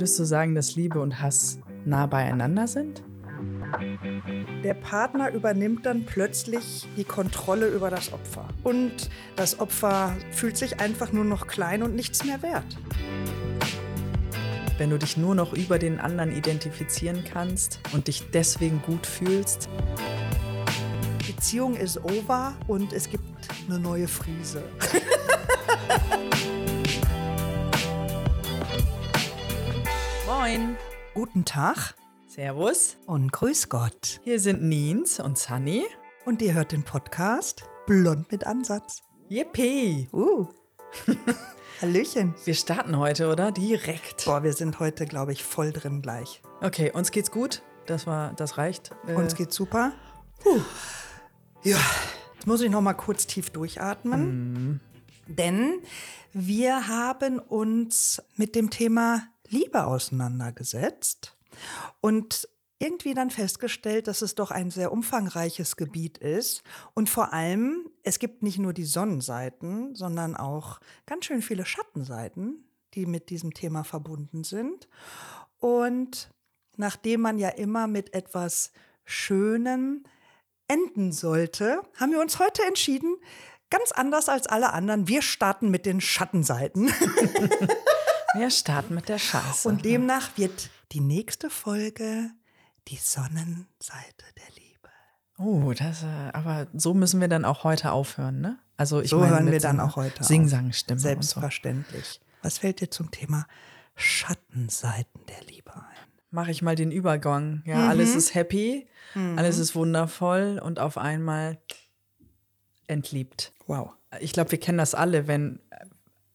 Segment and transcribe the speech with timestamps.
[0.00, 3.02] Würdest du sagen, dass Liebe und Hass nah beieinander sind?
[4.64, 8.48] Der Partner übernimmt dann plötzlich die Kontrolle über das Opfer.
[8.62, 12.64] Und das Opfer fühlt sich einfach nur noch klein und nichts mehr wert.
[14.78, 19.68] Wenn du dich nur noch über den anderen identifizieren kannst und dich deswegen gut fühlst.
[21.26, 23.24] Beziehung ist over und es gibt
[23.68, 24.62] eine neue Friese.
[30.40, 30.78] Moin.
[31.12, 31.94] Guten Tag
[32.26, 32.96] Servus.
[33.04, 34.22] und grüß Gott.
[34.24, 35.84] Hier sind Nins und Sunny.
[36.24, 39.02] Und ihr hört den Podcast Blond mit Ansatz.
[39.28, 40.08] Yippie.
[40.14, 40.46] Uh.
[41.82, 42.34] Hallöchen.
[42.46, 43.52] Wir starten heute, oder?
[43.52, 44.24] Direkt.
[44.24, 46.40] Boah, wir sind heute, glaube ich, voll drin gleich.
[46.62, 47.60] Okay, uns geht's gut.
[47.84, 48.92] Das war, das reicht.
[49.06, 49.92] Äh, Uns geht's super.
[51.62, 51.76] Ja,
[52.36, 54.80] jetzt muss ich noch mal kurz tief durchatmen.
[55.26, 55.82] Denn
[56.32, 61.36] wir haben uns mit dem Thema Liebe auseinandergesetzt
[62.00, 66.62] und irgendwie dann festgestellt, dass es doch ein sehr umfangreiches Gebiet ist.
[66.94, 72.64] Und vor allem, es gibt nicht nur die Sonnenseiten, sondern auch ganz schön viele Schattenseiten,
[72.94, 74.88] die mit diesem Thema verbunden sind.
[75.58, 76.30] Und
[76.76, 78.72] nachdem man ja immer mit etwas
[79.04, 80.04] Schönem
[80.66, 83.16] enden sollte, haben wir uns heute entschieden,
[83.68, 86.90] ganz anders als alle anderen, wir starten mit den Schattenseiten.
[88.34, 89.68] wir starten mit der Scheiße.
[89.68, 92.30] Und demnach wird die nächste Folge
[92.88, 94.88] die Sonnenseite der Liebe.
[95.38, 98.58] Oh, das, äh, aber so müssen wir dann auch heute aufhören, ne?
[98.76, 100.26] Also ich So meine hören wir dann auch heute auf.
[100.26, 100.96] Singsangstimme.
[100.96, 101.08] und so.
[101.08, 102.20] Selbstverständlich.
[102.42, 103.46] Was fällt dir zum Thema
[103.96, 105.82] Schattenseiten der Liebe ein?
[106.30, 107.62] Mache ich mal den Übergang.
[107.66, 107.88] Ja, Mhm.
[107.88, 108.86] alles ist happy,
[109.36, 111.58] alles ist wundervoll und auf einmal
[112.86, 113.52] entliebt.
[113.66, 113.92] Wow.
[114.20, 115.60] Ich glaube, wir kennen das alle, wenn,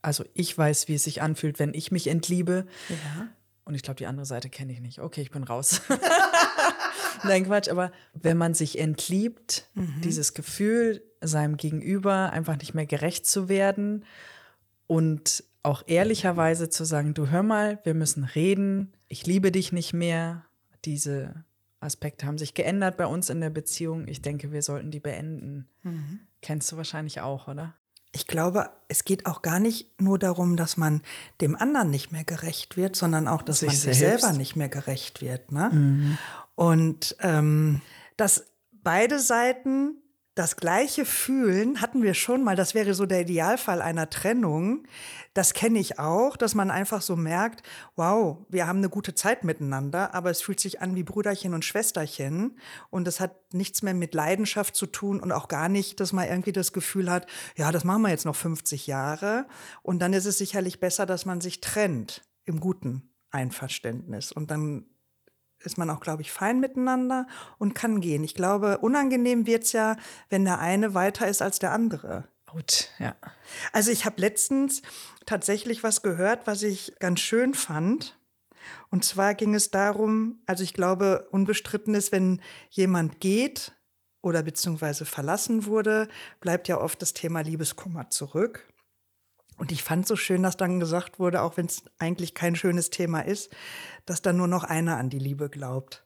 [0.06, 2.68] also ich weiß, wie es sich anfühlt, wenn ich mich entliebe.
[2.90, 3.28] Ja.
[3.64, 5.00] Und ich glaube, die andere Seite kenne ich nicht.
[5.00, 5.82] Okay, ich bin raus.
[7.24, 9.68] Nein, Quatsch, aber wenn man sich entliebt,
[10.04, 14.06] dieses Gefühl, seinem Gegenüber einfach nicht mehr gerecht zu werden
[14.86, 19.94] und auch ehrlicherweise zu sagen, du hör mal, wir müssen reden, ich liebe dich nicht
[19.94, 20.46] mehr.
[20.84, 21.44] Diese
[21.80, 24.08] Aspekte haben sich geändert bei uns in der Beziehung.
[24.08, 25.68] Ich denke, wir sollten die beenden.
[26.42, 27.74] Kennst du wahrscheinlich auch, oder?
[28.16, 31.02] Ich glaube, es geht auch gar nicht nur darum, dass man
[31.42, 34.22] dem anderen nicht mehr gerecht wird, sondern auch, dass Sich man sich selbst.
[34.24, 35.52] selber nicht mehr gerecht wird.
[35.52, 36.18] Ne?
[36.56, 37.82] Und ähm,
[38.16, 39.96] dass beide Seiten
[40.36, 42.58] das Gleiche fühlen, hatten wir schon mal.
[42.58, 44.86] Das wäre so der Idealfall einer Trennung.
[45.34, 47.66] Das kenne ich auch, dass man einfach so merkt,
[47.96, 51.64] wow, wir haben eine gute Zeit miteinander, aber es fühlt sich an wie Brüderchen und
[51.64, 52.60] Schwesterchen.
[52.90, 56.28] Und das hat nichts mehr mit Leidenschaft zu tun und auch gar nicht, dass man
[56.28, 59.48] irgendwie das Gefühl hat, ja, das machen wir jetzt noch 50 Jahre.
[59.84, 64.34] Und dann ist es sicherlich besser, dass man sich trennt im guten Einverständnis.
[64.34, 64.86] Und dann
[65.66, 67.28] ist man auch, glaube ich, fein miteinander
[67.58, 68.24] und kann gehen.
[68.24, 69.98] Ich glaube, unangenehm wird's ja,
[70.30, 72.28] wenn der eine weiter ist als der andere.
[72.46, 73.16] Gut, ja.
[73.74, 74.82] Also ich habe letztens
[75.26, 78.18] tatsächlich was gehört, was ich ganz schön fand.
[78.90, 83.74] Und zwar ging es darum, also ich glaube, unbestritten ist, wenn jemand geht
[84.22, 86.08] oder beziehungsweise verlassen wurde,
[86.40, 88.66] bleibt ja oft das Thema Liebeskummer zurück.
[89.58, 92.90] Und ich fand so schön, dass dann gesagt wurde, auch wenn es eigentlich kein schönes
[92.90, 93.56] Thema ist,
[94.06, 96.06] dass dann nur noch einer an die Liebe glaubt.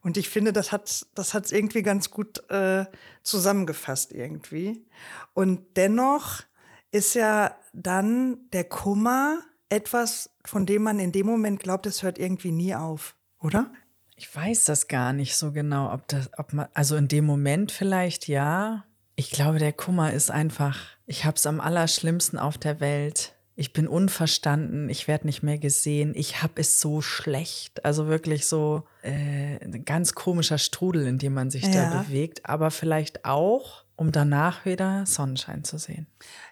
[0.00, 2.86] Und ich finde, das hat das hat's irgendwie ganz gut äh,
[3.22, 4.86] zusammengefasst irgendwie.
[5.34, 6.42] Und dennoch
[6.90, 12.18] ist ja dann der Kummer etwas, von dem man in dem Moment glaubt, es hört
[12.18, 13.72] irgendwie nie auf, oder?
[14.14, 17.72] Ich weiß das gar nicht so genau, ob das, ob man, also in dem Moment
[17.72, 18.84] vielleicht ja.
[19.14, 23.32] Ich glaube, der Kummer ist einfach, ich habe es am allerschlimmsten auf der Welt.
[23.58, 27.84] Ich bin unverstanden, ich werde nicht mehr gesehen, ich habe es so schlecht.
[27.86, 31.90] Also wirklich so äh, ein ganz komischer Strudel, in dem man sich Ja.
[31.90, 36.06] da bewegt, aber vielleicht auch, um danach wieder Sonnenschein zu sehen.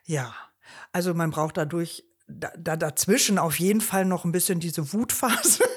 [0.04, 0.34] Ja,
[0.92, 5.64] also man braucht dadurch da, da dazwischen auf jeden Fall noch ein bisschen diese Wutphase.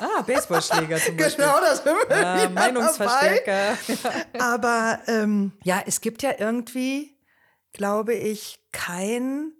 [0.00, 1.44] Ah, Baseballschläger zum Beispiel.
[1.44, 3.76] genau, das sind wir wieder Meinungsverstärker.
[4.32, 4.40] Dabei.
[4.44, 7.16] Aber ähm, ja, es gibt ja irgendwie,
[7.72, 9.52] glaube ich, kein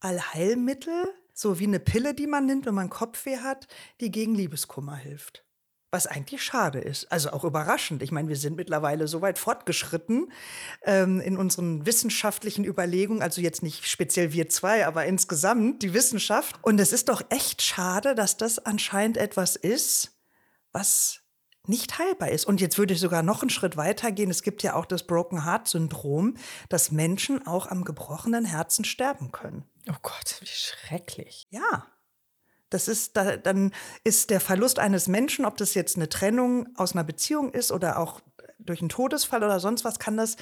[0.00, 3.66] Allheilmittel, so wie eine Pille, die man nimmt, wenn man Kopfweh hat,
[4.00, 5.44] die gegen Liebeskummer hilft.
[5.90, 7.10] Was eigentlich schade ist.
[7.12, 8.02] Also auch überraschend.
[8.02, 10.32] Ich meine, wir sind mittlerweile so weit fortgeschritten
[10.82, 16.56] ähm, in unseren wissenschaftlichen Überlegungen, also jetzt nicht speziell wir zwei, aber insgesamt die Wissenschaft.
[16.62, 20.18] Und es ist doch echt schade, dass das anscheinend etwas ist,
[20.72, 21.23] was
[21.66, 22.44] nicht heilbar ist.
[22.44, 24.30] Und jetzt würde ich sogar noch einen Schritt weiter gehen.
[24.30, 26.36] Es gibt ja auch das Broken Heart Syndrom,
[26.68, 29.64] dass Menschen auch am gebrochenen Herzen sterben können.
[29.88, 31.46] Oh Gott, wie schrecklich.
[31.50, 31.86] Ja.
[32.70, 33.72] Das ist, da, dann
[34.02, 37.98] ist der Verlust eines Menschen, ob das jetzt eine Trennung aus einer Beziehung ist oder
[37.98, 38.20] auch
[38.58, 40.36] durch einen Todesfall oder sonst was, kann das,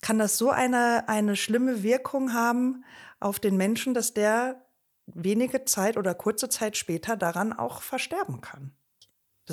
[0.00, 2.84] kann das so eine, eine schlimme Wirkung haben
[3.18, 4.64] auf den Menschen, dass der
[5.06, 8.72] wenige Zeit oder kurze Zeit später daran auch versterben kann.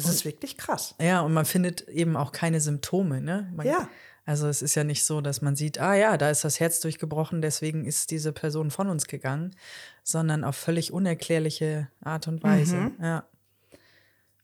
[0.04, 0.96] Das ist wirklich krass.
[1.00, 3.52] Ja, und man findet eben auch keine Symptome, ne?
[3.56, 3.90] Man, Ja.
[4.26, 6.80] Also es ist ja nicht so, dass man sieht, ah ja, da ist das Herz
[6.82, 9.56] durchgebrochen, deswegen ist diese Person von uns gegangen,
[10.04, 12.76] sondern auf völlig unerklärliche Art und Weise.
[12.76, 12.96] Mhm.
[13.02, 13.24] Ja.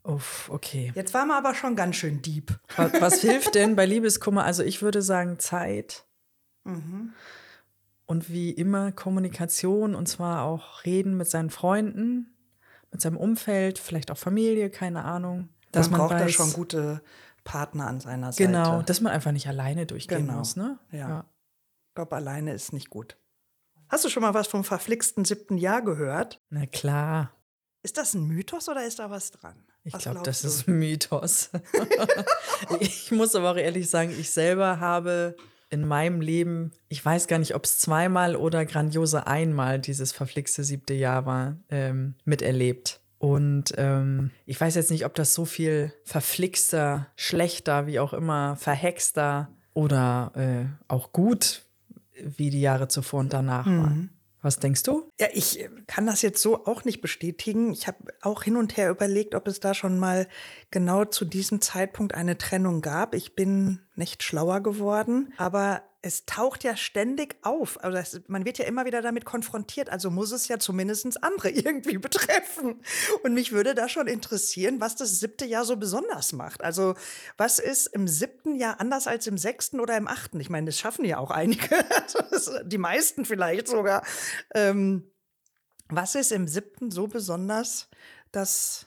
[0.01, 0.91] Uff, okay.
[0.95, 2.59] Jetzt waren wir aber schon ganz schön deep.
[2.77, 4.43] Was, was hilft denn bei Liebeskummer?
[4.43, 6.05] Also ich würde sagen Zeit.
[8.07, 12.34] Und wie immer Kommunikation und zwar auch reden mit seinen Freunden,
[12.95, 15.49] mit seinem Umfeld, vielleicht auch Familie, keine Ahnung.
[15.73, 17.01] Dass man man, braucht da weiß, schon gute
[17.43, 18.47] Partner an seiner Seite.
[18.47, 20.37] Genau, dass man einfach nicht alleine durchgehen Genau.
[20.39, 20.79] muss, ne?
[20.91, 21.25] Ja.
[21.89, 23.17] Ich glaube, alleine ist nicht gut.
[23.89, 26.41] Hast du schon mal was vom verflixten siebten Jahr gehört?
[26.49, 27.31] Na klar.
[27.83, 29.61] Ist das ein Mythos oder ist da was dran?
[29.83, 30.47] Ich glaube, das du?
[30.47, 31.49] ist ein Mythos.
[32.79, 35.35] ich muss aber auch ehrlich sagen, ich selber habe
[35.75, 40.63] in meinem Leben, ich weiß gar nicht, ob es zweimal oder grandiose einmal dieses verflixte
[40.63, 43.01] siebte Jahr war, ähm, miterlebt.
[43.17, 48.55] Und ähm, ich weiß jetzt nicht, ob das so viel verflixter, schlechter, wie auch immer,
[48.55, 51.63] verhexter oder äh, auch gut
[52.21, 54.09] wie die Jahre zuvor und danach waren.
[54.45, 55.09] Was denkst du?
[55.19, 57.73] Ja, ich äh, kann das jetzt so auch nicht bestätigen.
[57.73, 60.27] Ich habe auch hin und her überlegt, ob es da schon mal
[60.69, 63.15] genau zu diesem Zeitpunkt eine Trennung gab.
[63.15, 67.83] Ich bin nicht schlauer geworden, aber es taucht ja ständig auf.
[67.83, 69.89] Also das, man wird ja immer wieder damit konfrontiert.
[69.89, 72.79] Also muss es ja zumindest andere irgendwie betreffen.
[73.23, 76.63] Und mich würde da schon interessieren, was das siebte Jahr so besonders macht.
[76.63, 76.93] Also
[77.37, 80.39] was ist im siebten Jahr anders als im sechsten oder im achten?
[80.39, 81.83] Ich meine, das schaffen ja auch einige,
[82.31, 84.05] also die meisten vielleicht sogar.
[84.53, 85.11] Ähm,
[85.89, 87.89] was ist im siebten so besonders,
[88.31, 88.85] dass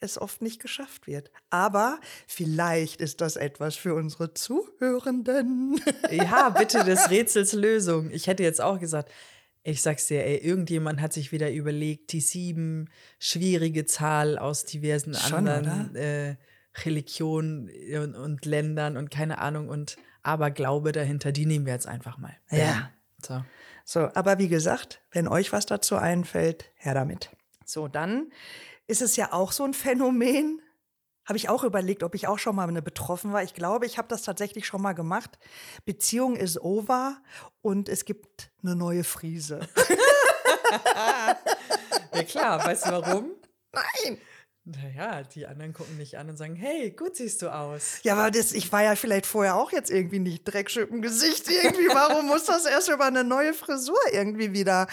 [0.00, 1.30] es oft nicht geschafft wird?
[1.50, 5.80] Aber vielleicht ist das etwas für unsere Zuhörenden.
[6.10, 8.10] Ja, bitte des Rätsels Lösung.
[8.10, 9.10] Ich hätte jetzt auch gesagt,
[9.62, 12.88] ich sag's dir, ey, irgendjemand hat sich wieder überlegt, die sieben
[13.18, 16.36] schwierige Zahl aus diversen Schon, anderen äh,
[16.84, 17.70] Religionen
[18.00, 22.36] und, und Ländern und keine Ahnung und Aberglaube dahinter, die nehmen wir jetzt einfach mal.
[22.50, 22.90] Ja.
[23.24, 23.42] So.
[23.84, 27.30] So, aber wie gesagt, wenn euch was dazu einfällt, her damit.
[27.64, 28.32] So, dann
[28.86, 30.60] ist es ja auch so ein Phänomen.
[31.26, 33.42] Habe ich auch überlegt, ob ich auch schon mal eine betroffen war.
[33.42, 35.38] Ich glaube, ich habe das tatsächlich schon mal gemacht.
[35.84, 37.20] Beziehung ist over
[37.62, 39.60] und es gibt eine neue Friese.
[42.16, 43.30] Ja klar, weißt du warum?
[43.72, 44.18] Nein!
[44.64, 48.00] Naja, die anderen gucken dich an und sagen, hey, gut siehst du aus.
[48.02, 51.48] Ja, aber das, ich war ja vielleicht vorher auch jetzt irgendwie nicht Dreckschipp im Gesicht.
[51.48, 54.88] Irgendwie, warum muss das erst über eine neue Frisur irgendwie wieder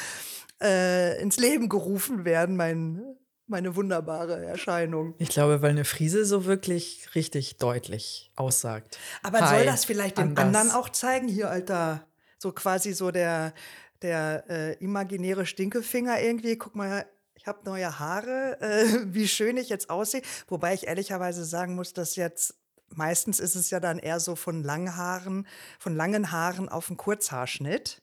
[0.61, 3.17] äh, ins Leben gerufen werden, mein,
[3.47, 5.15] meine wunderbare Erscheinung?
[5.17, 8.97] Ich glaube, weil eine Friese so wirklich richtig deutlich aussagt.
[9.21, 10.45] Aber Hi, soll das vielleicht den anders.
[10.45, 11.27] anderen auch zeigen?
[11.27, 12.07] Hier, Alter,
[12.37, 13.53] so quasi so der,
[14.01, 16.57] der äh, imaginäre Stinkefinger irgendwie.
[16.57, 17.05] Guck mal,
[17.35, 20.21] ich habe neue Haare, äh, wie schön ich jetzt aussehe.
[20.47, 22.55] Wobei ich ehrlicherweise sagen muss, dass jetzt
[22.95, 25.47] meistens ist es ja dann eher so von langen Haaren,
[25.79, 28.01] von langen Haaren auf einen Kurzhaarschnitt.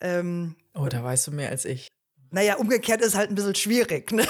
[0.00, 1.88] Ähm, Oh, da weißt du mehr als ich.
[2.30, 4.12] naja, umgekehrt ist halt ein bisschen schwierig.
[4.12, 4.26] Ne?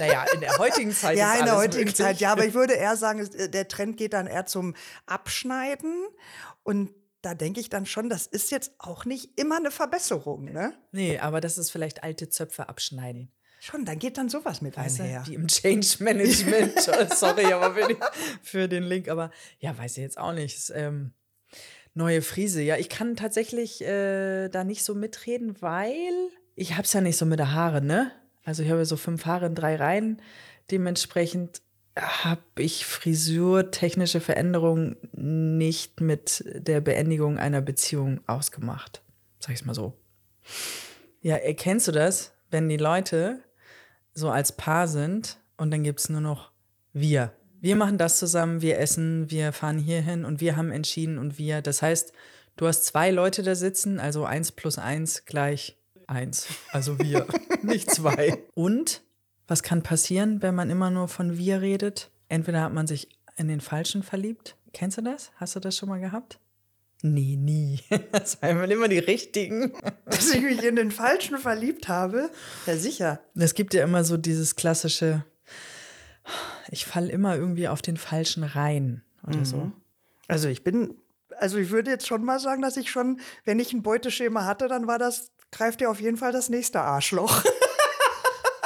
[0.00, 1.94] Naja, in der heutigen Zeit Ja, ist in der heutigen möglich.
[1.96, 4.74] Zeit, ja, aber ich würde eher sagen, es- äh, der Trend geht dann eher zum
[5.06, 5.94] Abschneiden.
[6.62, 6.90] Und
[7.22, 10.72] da denke ich dann schon, das ist jetzt auch nicht immer eine Verbesserung, ne?
[10.92, 13.30] Nee, aber das ist vielleicht alte Zöpfe abschneiden.
[13.60, 15.22] Schon, dann geht dann sowas mit Weißt einher.
[15.26, 16.80] wie im Change Management.
[17.14, 17.96] Sorry, aber für, die,
[18.42, 19.08] für den Link.
[19.08, 20.56] Aber ja, weiß ich jetzt auch nicht.
[20.56, 21.12] Es, Ähm,
[21.92, 22.62] neue Friese.
[22.62, 27.26] Ja, ich kann tatsächlich äh, da nicht so mitreden, weil ich hab's ja nicht so
[27.26, 28.12] mit der Haare, ne?
[28.44, 30.20] Also ich habe so fünf Haare in drei Reihen.
[30.70, 31.62] Dementsprechend
[31.96, 39.02] habe ich frisurtechnische Veränderungen nicht mit der Beendigung einer Beziehung ausgemacht.
[39.38, 39.94] Sag ich's mal so.
[41.20, 43.40] Ja, erkennst du das, wenn die Leute
[44.14, 46.52] so als Paar sind und dann gibt es nur noch
[46.92, 47.32] wir.
[47.60, 51.60] Wir machen das zusammen, wir essen, wir fahren hierhin und wir haben entschieden und wir.
[51.60, 52.12] Das heißt,
[52.56, 55.76] du hast zwei Leute da sitzen, also eins plus eins gleich
[56.10, 56.46] eins.
[56.72, 57.26] Also wir,
[57.62, 58.42] nicht zwei.
[58.54, 59.02] Und
[59.46, 62.10] was kann passieren, wenn man immer nur von wir redet?
[62.28, 64.56] Entweder hat man sich in den Falschen verliebt.
[64.72, 65.32] Kennst du das?
[65.36, 66.38] Hast du das schon mal gehabt?
[67.02, 67.80] Nee, nie.
[68.12, 69.72] Das waren immer die richtigen.
[70.04, 72.30] Dass ich mich in den Falschen verliebt habe?
[72.66, 73.20] Ja, sicher.
[73.34, 75.24] Es gibt ja immer so dieses klassische,
[76.68, 79.72] ich falle immer irgendwie auf den Falschen rein oder so.
[80.28, 80.94] Also ich bin,
[81.38, 84.68] also ich würde jetzt schon mal sagen, dass ich schon, wenn ich ein Beuteschema hatte,
[84.68, 87.44] dann war das, greift dir auf jeden Fall das nächste Arschloch.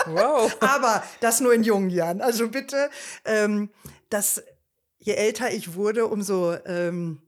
[0.06, 0.54] Wow.
[0.60, 2.20] Aber das nur in jungen Jahren.
[2.20, 2.90] Also bitte,
[3.24, 3.70] ähm,
[4.10, 4.42] das,
[4.98, 7.22] je älter ich wurde, umso ähm,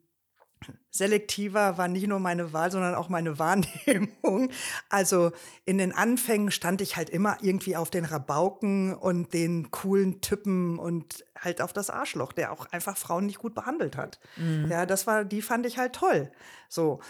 [0.91, 4.51] selektiver war nicht nur meine Wahl, sondern auch meine Wahrnehmung.
[4.89, 5.33] Also
[5.65, 10.79] in den Anfängen stand ich halt immer irgendwie auf den Rabauken und den coolen Typen
[10.79, 14.19] und halt auf das Arschloch, der auch einfach Frauen nicht gut behandelt hat.
[14.37, 14.71] Mhm.
[14.71, 16.31] Ja, das war, die fand ich halt toll.
[16.69, 17.01] So.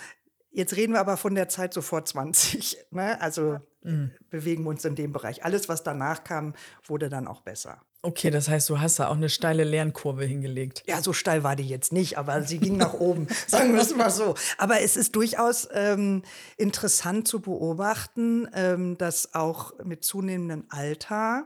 [0.57, 2.79] Jetzt reden wir aber von der Zeit so vor 20.
[2.91, 3.21] Ne?
[3.21, 4.13] Also mhm.
[4.31, 5.45] bewegen wir uns in dem Bereich.
[5.45, 6.55] Alles, was danach kam,
[6.87, 7.83] wurde dann auch besser.
[8.01, 10.83] Okay, das heißt, du hast da auch eine steile Lernkurve hingelegt.
[10.87, 13.95] Ja, so steil war die jetzt nicht, aber sie ging nach oben, sagen wir es
[13.95, 14.35] mal so.
[14.57, 16.23] Aber es ist durchaus ähm,
[16.57, 21.45] interessant zu beobachten, ähm, dass auch mit zunehmendem Alter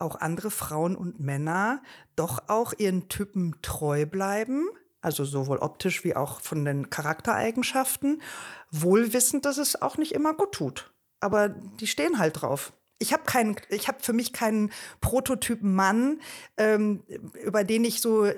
[0.00, 1.82] auch andere Frauen und Männer
[2.16, 4.66] doch auch ihren Typen treu bleiben.
[5.00, 8.22] Also sowohl optisch wie auch von den Charaktereigenschaften,
[8.70, 10.92] wohl wissend, dass es auch nicht immer gut tut.
[11.20, 16.20] Aber die stehen halt drauf ich habe keinen, ich habe für mich keinen Prototypen Mann,
[16.56, 17.04] ähm,
[17.44, 18.28] über den ich so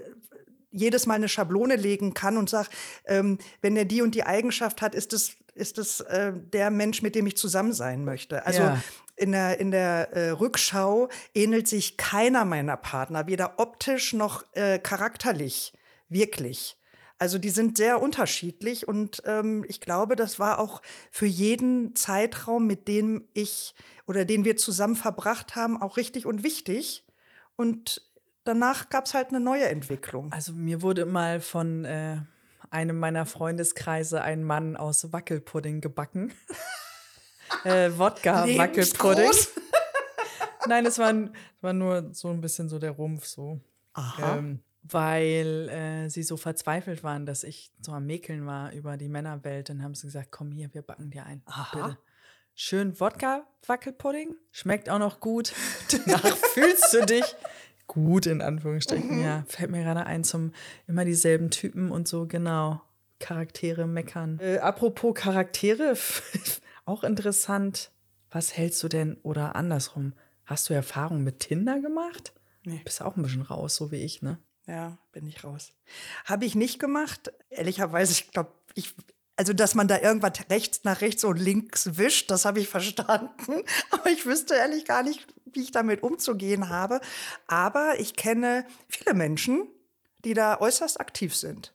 [0.71, 2.69] jedes Mal eine Schablone legen kann und sage,
[3.07, 7.03] ähm, wenn er die und die Eigenschaft hat, ist es ist es äh, der Mensch,
[7.03, 8.47] mit dem ich zusammen sein möchte.
[8.47, 8.83] Also ja.
[9.17, 14.79] in der, in der äh, Rückschau ähnelt sich keiner meiner Partner, weder optisch noch äh,
[14.79, 15.73] charakterlich,
[16.11, 16.77] wirklich.
[17.19, 22.67] Also die sind sehr unterschiedlich und ähm, ich glaube, das war auch für jeden Zeitraum,
[22.67, 23.75] mit dem ich
[24.07, 27.05] oder den wir zusammen verbracht haben, auch richtig und wichtig.
[27.57, 28.11] Und
[28.45, 30.33] danach gab es halt eine neue Entwicklung.
[30.33, 32.23] Also mir wurde mal von äh,
[32.71, 36.33] einem meiner Freundeskreise ein Mann aus Wackelpudding gebacken.
[37.65, 39.31] äh, Wodka-Wackelpudding.
[40.67, 41.15] Nein, es war,
[41.61, 43.61] war nur so ein bisschen so der Rumpf so.
[43.93, 44.39] Aha.
[44.39, 49.09] Ähm, weil äh, sie so verzweifelt waren, dass ich so am Mäkeln war über die
[49.09, 49.69] Männerwelt.
[49.69, 51.43] Dann haben sie gesagt, komm hier, wir backen dir ein.
[51.47, 51.77] Aha.
[51.77, 51.99] Bitte.
[52.55, 54.35] Schön Wodka-Wackelpudding.
[54.51, 55.53] Schmeckt auch noch gut.
[56.07, 57.25] Danach fühlst du dich
[57.87, 59.19] gut, in Anführungsstrichen.
[59.19, 59.25] Mhm.
[59.25, 60.53] Ja, fällt mir gerade ein zum
[60.87, 62.83] immer dieselben Typen und so, genau.
[63.19, 64.39] Charaktere meckern.
[64.41, 65.95] Äh, apropos Charaktere,
[66.85, 67.91] auch interessant.
[68.31, 70.15] Was hältst du denn oder andersrum?
[70.45, 72.33] Hast du Erfahrung mit Tinder gemacht?
[72.65, 72.81] Nee.
[72.85, 74.39] Bist auch ein bisschen raus, so wie ich, ne?
[74.71, 75.73] Ja, bin ich raus.
[76.27, 77.33] Habe ich nicht gemacht.
[77.49, 78.95] Ehrlicherweise, ich glaube, ich,
[79.35, 83.65] also dass man da irgendwas rechts nach rechts und links wischt, das habe ich verstanden.
[83.91, 87.01] Aber ich wüsste ehrlich gar nicht, wie ich damit umzugehen habe.
[87.49, 89.67] Aber ich kenne viele Menschen,
[90.25, 91.75] die da äußerst aktiv sind.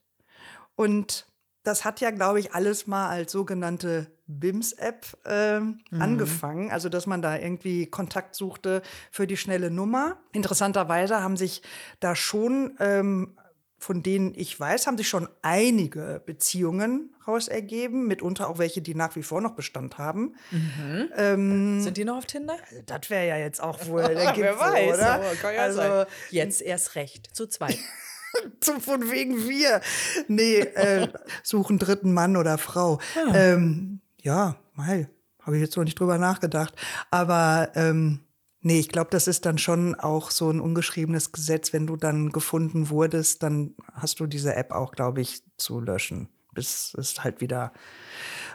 [0.77, 1.27] Und
[1.65, 5.81] das hat ja, glaube ich, alles mal als sogenannte BIMS-App äh, mhm.
[5.99, 6.71] angefangen.
[6.71, 8.81] Also, dass man da irgendwie Kontakt suchte
[9.11, 10.17] für die schnelle Nummer.
[10.31, 11.61] Interessanterweise haben sich
[11.99, 13.37] da schon, ähm,
[13.77, 18.95] von denen ich weiß, haben sich schon einige Beziehungen raus ergeben, mitunter auch welche, die
[18.95, 20.35] nach wie vor noch Bestand haben.
[20.51, 21.09] Mhm.
[21.15, 22.57] Ähm, Sind die noch auf Tinder?
[22.85, 25.53] Das wäre ja jetzt auch wohl der Gipfel, Wer weiß, oder?
[25.53, 27.77] Ja also, jetzt erst recht, zu zweit.
[28.79, 29.81] von wegen wir.
[30.27, 31.07] Nee, äh,
[31.43, 32.99] suchen dritten Mann oder Frau.
[33.15, 35.09] Ja, ähm, ja mal,
[35.41, 36.73] habe ich jetzt noch nicht drüber nachgedacht.
[37.11, 38.21] Aber ähm,
[38.61, 41.73] nee, ich glaube, das ist dann schon auch so ein ungeschriebenes Gesetz.
[41.73, 46.29] Wenn du dann gefunden wurdest, dann hast du diese App auch, glaube ich, zu löschen,
[46.53, 47.73] bis es halt wieder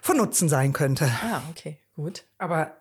[0.02, 1.10] von Nutzen sein könnte.
[1.22, 2.24] Ah, okay, gut.
[2.38, 2.79] Aber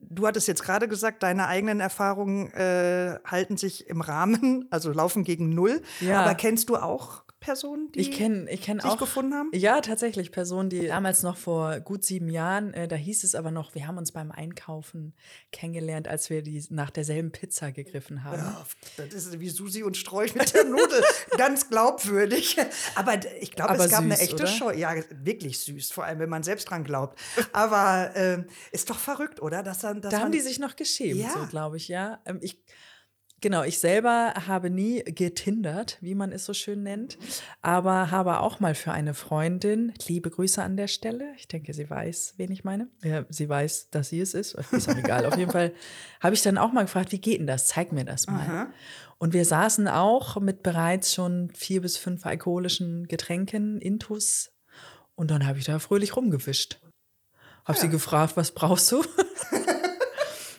[0.00, 5.24] Du hattest jetzt gerade gesagt, deine eigenen Erfahrungen äh, halten sich im Rahmen, also laufen
[5.24, 5.82] gegen null.
[6.00, 6.22] Ja.
[6.22, 9.50] Aber kennst du auch Personen, die ich kenn, ich kenn sich auch, gefunden haben?
[9.52, 13.50] Ja, tatsächlich Personen, die damals noch vor gut sieben Jahren, äh, da hieß es aber
[13.50, 15.14] noch, wir haben uns beim Einkaufen
[15.52, 18.38] kennengelernt, als wir die nach derselben Pizza gegriffen haben.
[18.38, 18.66] Ja,
[18.96, 21.02] das ist wie Susi und Sträuch mit der Nudel.
[21.36, 22.56] Ganz glaubwürdig.
[22.96, 24.70] Aber ich glaube, es gab süß, eine echte Show.
[24.70, 27.18] Ja, wirklich süß, vor allem wenn man selbst dran glaubt.
[27.52, 29.62] Aber äh, ist doch verrückt, oder?
[29.62, 31.30] Dass dann, dass da haben die sich noch geschämt, ja.
[31.30, 32.20] so glaube ich, ja.
[32.26, 32.60] Ähm, ich
[33.40, 37.18] Genau, ich selber habe nie getindert, wie man es so schön nennt,
[37.62, 41.88] aber habe auch mal für eine Freundin, liebe Grüße an der Stelle, ich denke, sie
[41.88, 42.88] weiß, wen ich meine.
[43.04, 45.24] Ja, sie weiß, dass sie es ist, ist auch egal.
[45.24, 45.72] Auf jeden Fall
[46.20, 47.68] habe ich dann auch mal gefragt, wie geht denn das?
[47.68, 48.40] Zeig mir das mal.
[48.40, 48.66] Aha.
[49.18, 54.50] Und wir saßen auch mit bereits schon vier bis fünf alkoholischen Getränken, Intus,
[55.18, 56.80] und dann habe ich da fröhlich rumgewischt.
[57.64, 57.82] Habe ja.
[57.82, 59.02] sie gefragt, was brauchst du?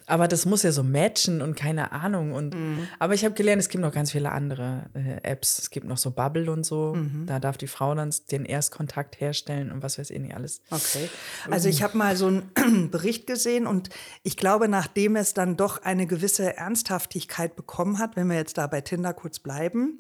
[0.10, 2.34] Aber das muss ja so matchen und keine Ahnung.
[2.34, 2.88] Und, mhm.
[2.98, 5.60] Aber ich habe gelernt, es gibt noch ganz viele andere äh, Apps.
[5.60, 6.96] Es gibt noch so Bubble und so.
[6.96, 7.28] Mhm.
[7.28, 10.62] Da darf die Frau dann den Erstkontakt herstellen und was weiß ich nicht alles.
[10.72, 11.10] Okay.
[11.52, 13.90] Also ich habe mal so einen Bericht gesehen und
[14.24, 18.66] ich glaube, nachdem es dann doch eine gewisse Ernsthaftigkeit bekommen hat, wenn wir jetzt da
[18.66, 20.00] bei Tinder kurz bleiben,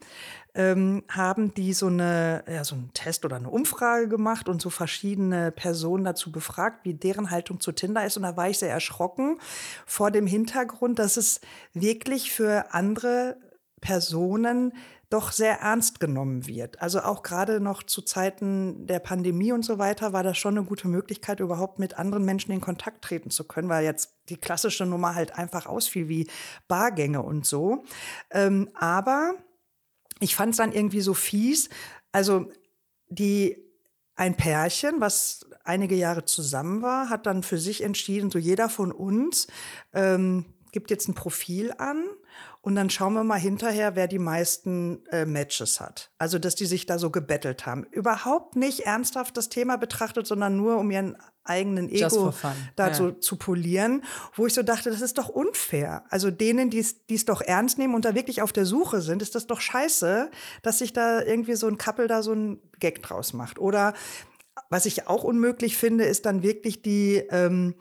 [0.55, 4.69] ähm, haben die so eine ja, so einen Test oder eine Umfrage gemacht und so
[4.69, 8.17] verschiedene Personen dazu befragt, wie deren Haltung zu Tinder ist.
[8.17, 9.37] Und da war ich sehr erschrocken
[9.85, 11.41] vor dem Hintergrund, dass es
[11.73, 13.37] wirklich für andere
[13.81, 14.73] Personen
[15.09, 16.81] doch sehr ernst genommen wird.
[16.81, 20.67] Also auch gerade noch zu Zeiten der Pandemie und so weiter war das schon eine
[20.67, 24.85] gute Möglichkeit, überhaupt mit anderen Menschen in Kontakt treten zu können, weil jetzt die klassische
[24.85, 26.29] Nummer halt einfach ausfiel wie
[26.67, 27.83] Bargänge und so.
[28.29, 29.33] Ähm, aber
[30.19, 31.69] ich fand es dann irgendwie so fies.
[32.11, 32.51] Also
[33.09, 33.57] die
[34.15, 38.91] ein Pärchen, was einige Jahre zusammen war, hat dann für sich entschieden, so jeder von
[38.91, 39.47] uns
[39.93, 42.03] ähm, gibt jetzt ein Profil an
[42.61, 46.11] und dann schauen wir mal hinterher, wer die meisten äh, Matches hat.
[46.17, 47.85] Also, dass die sich da so gebettelt haben.
[47.91, 52.33] Überhaupt nicht ernsthaft das Thema betrachtet, sondern nur um ihren eigenen Ego
[52.75, 53.19] dazu ja.
[53.19, 54.03] zu polieren,
[54.35, 56.03] wo ich so dachte, das ist doch unfair.
[56.09, 59.35] Also denen, die es doch ernst nehmen und da wirklich auf der Suche sind, ist
[59.35, 60.29] das doch scheiße,
[60.61, 63.57] dass sich da irgendwie so ein Couple da so ein Gag draus macht.
[63.57, 63.93] Oder
[64.69, 67.75] was ich auch unmöglich finde, ist dann wirklich die ähm,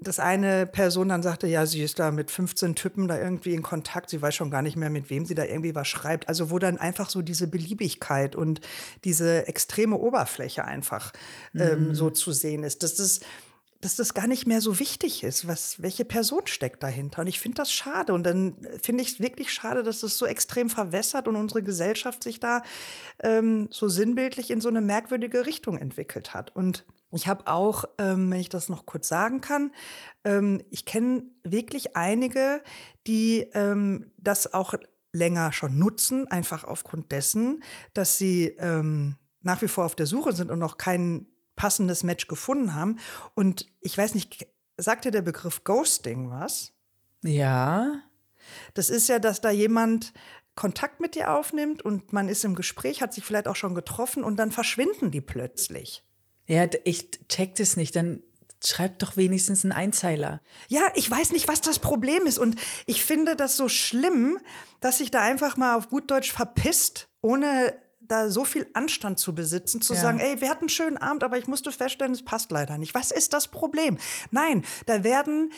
[0.00, 3.62] dass eine Person dann sagte, ja, sie ist da mit 15 Typen da irgendwie in
[3.62, 6.28] Kontakt, sie weiß schon gar nicht mehr, mit wem sie da irgendwie was schreibt.
[6.28, 8.60] Also wo dann einfach so diese Beliebigkeit und
[9.04, 11.12] diese extreme Oberfläche einfach
[11.54, 11.94] ähm, mhm.
[11.94, 12.82] so zu sehen ist.
[12.82, 13.24] Das ist
[13.80, 17.22] dass das gar nicht mehr so wichtig ist, was, welche Person steckt dahinter.
[17.22, 18.12] Und ich finde das schade.
[18.12, 22.22] Und dann finde ich es wirklich schade, dass das so extrem verwässert und unsere Gesellschaft
[22.22, 22.62] sich da
[23.20, 26.54] ähm, so sinnbildlich in so eine merkwürdige Richtung entwickelt hat.
[26.54, 29.72] Und ich habe auch, ähm, wenn ich das noch kurz sagen kann,
[30.24, 32.62] ähm, ich kenne wirklich einige,
[33.06, 34.74] die ähm, das auch
[35.12, 37.62] länger schon nutzen, einfach aufgrund dessen,
[37.94, 41.26] dass sie ähm, nach wie vor auf der Suche sind und noch keinen
[41.56, 42.98] passendes Match gefunden haben.
[43.34, 46.72] Und ich weiß nicht, sagt dir der Begriff Ghosting was?
[47.22, 48.02] Ja.
[48.74, 50.12] Das ist ja, dass da jemand
[50.54, 54.24] Kontakt mit dir aufnimmt und man ist im Gespräch, hat sich vielleicht auch schon getroffen
[54.24, 56.04] und dann verschwinden die plötzlich.
[56.50, 57.94] Ja, ich check das nicht.
[57.94, 58.24] Dann
[58.64, 60.40] schreib doch wenigstens einen Einzeiler.
[60.66, 62.38] Ja, ich weiß nicht, was das Problem ist.
[62.38, 64.36] Und ich finde das so schlimm,
[64.80, 69.32] dass sich da einfach mal auf gut Deutsch verpisst, ohne da so viel Anstand zu
[69.32, 70.00] besitzen, zu ja.
[70.00, 72.94] sagen, ey, wir hatten einen schönen Abend, aber ich musste feststellen, es passt leider nicht.
[72.94, 73.98] Was ist das Problem?
[74.32, 75.52] Nein, da werden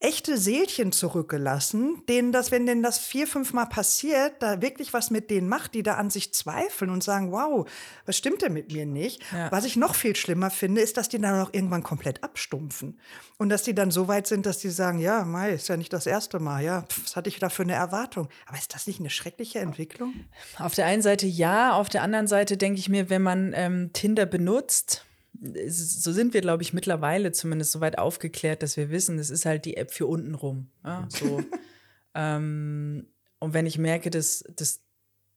[0.00, 5.10] echte Seelchen zurückgelassen, denen das, wenn denen das vier, fünf Mal passiert, da wirklich was
[5.10, 7.68] mit denen macht, die da an sich zweifeln und sagen, wow,
[8.06, 9.22] was stimmt denn mit mir nicht?
[9.30, 9.52] Ja.
[9.52, 12.98] Was ich noch viel schlimmer finde, ist, dass die dann auch irgendwann komplett abstumpfen.
[13.36, 15.92] Und dass die dann so weit sind, dass die sagen, ja, Mai, ist ja nicht
[15.92, 18.28] das erste Mal, ja, pf, was hatte ich da für eine Erwartung?
[18.46, 20.14] Aber ist das nicht eine schreckliche Entwicklung?
[20.58, 23.90] Auf der einen Seite ja, auf der anderen Seite denke ich mir, wenn man ähm,
[23.92, 25.04] Tinder benutzt,
[25.40, 29.46] so sind wir, glaube ich, mittlerweile zumindest so weit aufgeklärt, dass wir wissen, es ist
[29.46, 30.68] halt die App für untenrum.
[30.84, 31.42] Ja, so.
[32.14, 33.06] ähm,
[33.38, 34.82] und wenn ich merke, dass das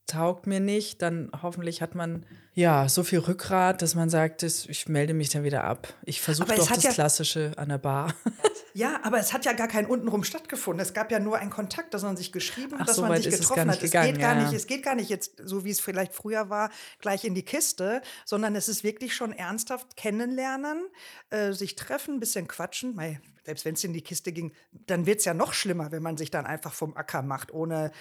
[0.05, 4.65] taugt mir nicht, dann hoffentlich hat man ja so viel Rückgrat, dass man sagt, dass
[4.65, 5.93] ich melde mich dann wieder ab.
[6.03, 8.13] Ich versuche doch das ja Klassische an der Bar.
[8.73, 10.81] Ja, aber es hat ja gar kein untenrum stattgefunden.
[10.81, 13.29] Es gab ja nur einen Kontakt, dass man sich geschrieben hat, dass so man sich
[13.29, 13.77] getroffen hat.
[13.77, 14.43] Es gegangen, geht gar ja.
[14.43, 17.43] nicht, es geht gar nicht jetzt, so wie es vielleicht früher war, gleich in die
[17.43, 20.87] Kiste, sondern es ist wirklich schon ernsthaft kennenlernen,
[21.29, 22.95] äh, sich treffen, ein bisschen quatschen.
[22.95, 26.03] Mei, selbst wenn es in die Kiste ging, dann wird es ja noch schlimmer, wenn
[26.03, 27.91] man sich dann einfach vom Acker macht, ohne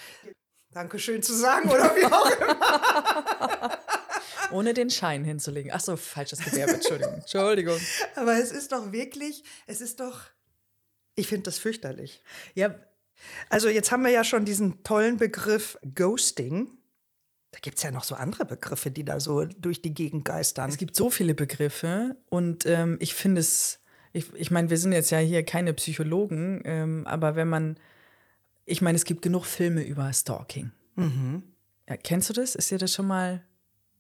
[0.73, 3.79] Dankeschön zu sagen oder wie auch immer.
[4.53, 5.71] Ohne den Schein hinzulegen.
[5.73, 7.15] Ach so, falsches Gewerbe, Entschuldigung.
[7.15, 7.81] Entschuldigung.
[8.17, 10.21] Aber es ist doch wirklich, es ist doch,
[11.15, 12.23] ich finde das fürchterlich.
[12.55, 12.75] Ja.
[13.49, 16.71] Also jetzt haben wir ja schon diesen tollen Begriff Ghosting.
[17.53, 20.71] Da gibt es ja noch so andere Begriffe, die da so durch die Gegend geistern.
[20.71, 23.81] Es gibt so viele Begriffe und ähm, ich finde es,
[24.13, 27.77] ich, ich meine, wir sind jetzt ja hier keine Psychologen, ähm, aber wenn man
[28.65, 30.73] ich meine, es gibt genug Filme über Stalking.
[30.95, 31.43] Mhm.
[31.89, 32.55] Ja, kennst du das?
[32.55, 33.43] Ist dir das schon mal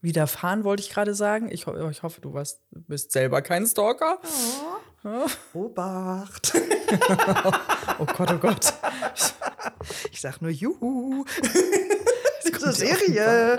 [0.01, 1.51] widerfahren, wollte ich gerade sagen?
[1.51, 4.18] Ich, ho ich hoffe, du warst, bist selber kein Stalker.
[4.22, 4.77] Oh.
[5.53, 6.53] Obacht.
[7.99, 8.75] oh Gott, oh Gott.
[10.11, 11.25] Ich sag nur Juhu.
[12.45, 13.59] Diese Serie.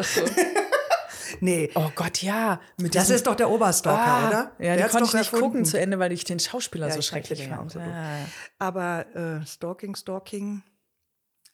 [1.42, 1.70] Nee.
[1.76, 2.62] Oh Gott, ja.
[2.78, 4.52] das ist doch der Oberstalker, ah, oder?
[4.60, 5.46] Ja, der konnte ich nicht erfunden.
[5.46, 7.74] gucken zu Ende, weil ich den Schauspieler ja, so schrecklich fand.
[7.74, 8.20] Ja.
[8.60, 10.64] Aber äh, Stalking, Stalking,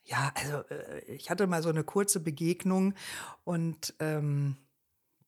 [0.04, 2.94] ja, also äh, ich hatte mal so eine kurze Begegnung
[3.44, 4.58] und ähm,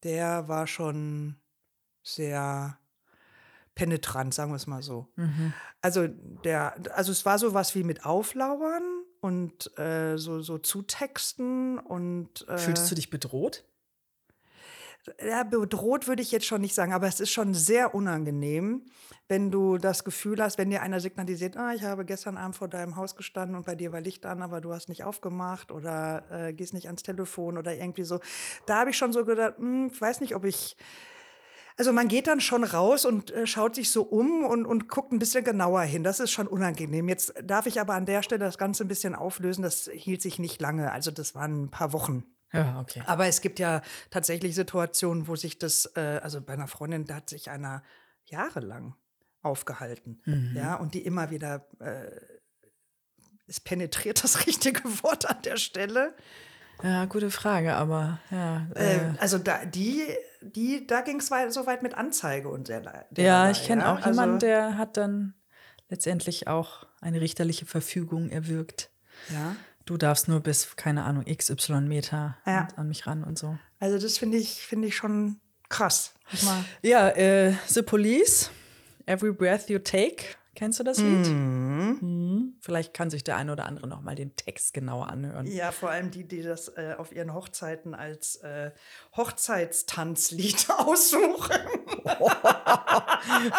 [0.04, 1.38] der war schon
[2.04, 2.78] sehr
[3.76, 5.08] penetrant, sagen wir es mal so.
[5.16, 5.54] Mhm.
[5.82, 8.84] Also der, also es war so was wie mit Auflauern
[9.22, 13.66] und äh, so, so Zutexten und äh, Fühlst du dich bedroht?
[15.26, 18.84] ja, bedroht würde ich jetzt schon nicht sagen, aber es ist schon sehr unangenehm,
[19.28, 22.68] wenn du das Gefühl hast, wenn dir einer signalisiert, ah, ich habe gestern Abend vor
[22.68, 26.24] deinem Haus gestanden und bei dir war Licht an, aber du hast nicht aufgemacht oder
[26.30, 28.20] äh, gehst nicht ans Telefon oder irgendwie so.
[28.66, 30.76] Da habe ich schon so gedacht, hm, ich weiß nicht, ob ich
[31.82, 35.12] also man geht dann schon raus und äh, schaut sich so um und, und guckt
[35.12, 36.04] ein bisschen genauer hin.
[36.04, 37.10] Das ist schon unangenehm.
[37.10, 39.64] Jetzt darf ich aber an der Stelle das Ganze ein bisschen auflösen.
[39.64, 40.92] Das hielt sich nicht lange.
[40.92, 42.24] Also das waren ein paar Wochen.
[42.54, 43.02] Ja, okay.
[43.08, 47.16] Aber es gibt ja tatsächlich Situationen, wo sich das, äh, also bei einer Freundin, da
[47.16, 47.82] hat sich einer
[48.26, 48.94] jahrelang
[49.42, 50.22] aufgehalten.
[50.26, 50.54] Mhm.
[50.56, 52.12] Ja, und die immer wieder, äh,
[53.48, 56.14] es penetriert das richtige Wort an der Stelle.
[56.84, 58.68] Ja, gute Frage, aber ja.
[58.76, 60.04] Äh, Äh, also da, die,
[60.42, 63.94] die, da ging es so weit mit Anzeige und sehr ja, derlei, ich kenne ja.
[63.94, 65.34] auch jemanden, also, der hat dann
[65.90, 68.90] letztendlich auch eine richterliche Verfügung erwirkt.
[69.30, 72.68] Ja, Du darfst nur bis, keine Ahnung, XY Meter Ja.
[72.76, 73.58] an mich ran und so.
[73.80, 75.40] also das finde ich, finde ich schon
[75.70, 76.14] krass.
[76.44, 78.52] Mal- Ja, äh, The Police,
[79.08, 80.24] Every Breath You Take.
[80.54, 81.28] Kennst du das Lied?
[81.28, 81.98] Mhm.
[82.02, 82.56] Mhm.
[82.60, 85.48] Vielleicht kann sich der eine oder andere noch mal den Text genauer anhören.
[85.48, 88.72] Ja, vor allem die, die das äh, auf ihren Hochzeiten als äh,
[89.16, 91.56] Hochzeitstanzlied aussuchen.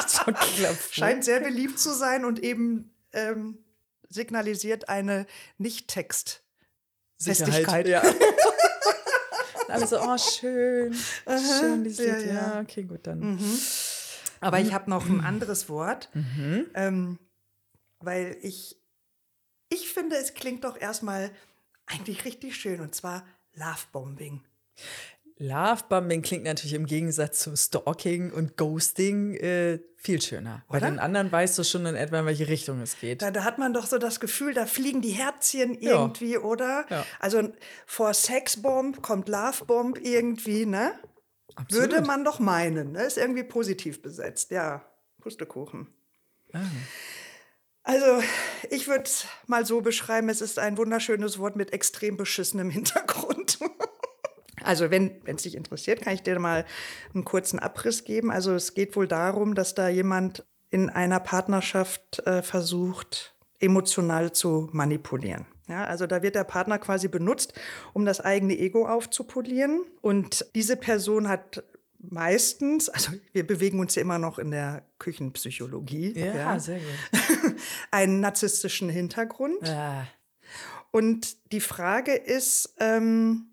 [0.07, 0.89] so klappt.
[0.95, 3.59] Scheint sehr beliebt zu sein und eben ähm,
[4.11, 5.27] signalisiert eine
[5.57, 6.43] Nicht-Text.
[7.19, 7.87] Festigkeit.
[7.89, 8.03] Ja.
[9.69, 10.95] Alle so, oh, schön.
[10.95, 12.27] schön, dieses ja, Lied.
[12.27, 12.35] ja.
[12.35, 13.39] Ja, okay, gut, dann.
[14.43, 16.67] Aber ich habe noch ein anderes Wort, Mhm.
[16.75, 17.19] ähm,
[18.01, 18.77] weil ich,
[19.71, 21.31] ich finde, es klingt doch erstmal
[21.87, 23.25] eigentlich richtig schön und zwar
[23.55, 24.43] Lovebombing.
[25.39, 30.65] Lovebombing klingt natürlich im Gegensatz zu Stalking und Ghosting äh, viel schöner.
[30.69, 30.91] Bei Oder?
[30.91, 33.23] den anderen weißt du schon in etwa, in welche Richtung es geht.
[33.23, 35.93] Da, da hat man doch so das Gefühl, da fliegen die Herzchen Ja.
[36.03, 36.85] irgendwie, oder?
[36.91, 37.05] Ja.
[37.19, 37.51] Also
[37.87, 40.93] vor Sexbomb kommt Lovebomb irgendwie, ne?
[41.57, 41.91] Absolut.
[41.91, 42.93] Würde man doch meinen.
[42.93, 43.03] Ne?
[43.03, 44.85] Ist irgendwie positiv besetzt, ja.
[45.21, 45.89] Pustekuchen.
[46.53, 46.61] Ah.
[47.85, 48.23] Also,
[48.71, 53.59] ich würde es mal so beschreiben, es ist ein wunderschönes Wort mit extrem beschissenem Hintergrund.
[54.65, 56.65] Also, wenn es dich interessiert, kann ich dir mal
[57.13, 58.31] einen kurzen Abriss geben.
[58.31, 64.69] Also, es geht wohl darum, dass da jemand in einer Partnerschaft äh, versucht, emotional zu
[64.71, 65.47] manipulieren.
[65.69, 67.55] Ja, also da wird der Partner quasi benutzt,
[67.93, 69.85] um das eigene Ego aufzupolieren.
[70.01, 71.63] Und diese Person hat
[71.99, 77.55] meistens, also wir bewegen uns ja immer noch in der Küchenpsychologie, Ja, sehr gut.
[77.91, 79.69] einen narzisstischen Hintergrund.
[79.69, 80.07] Ah.
[80.91, 83.53] Und die Frage ist, ähm,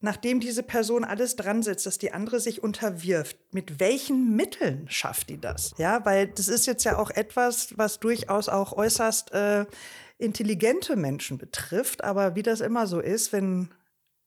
[0.00, 5.30] nachdem diese Person alles dran setzt, dass die andere sich unterwirft, mit welchen Mitteln schafft
[5.30, 5.74] die das?
[5.78, 9.64] Ja, weil das ist jetzt ja auch etwas, was durchaus auch äußerst äh,
[10.18, 12.04] intelligente Menschen betrifft.
[12.04, 13.74] Aber wie das immer so ist, wenn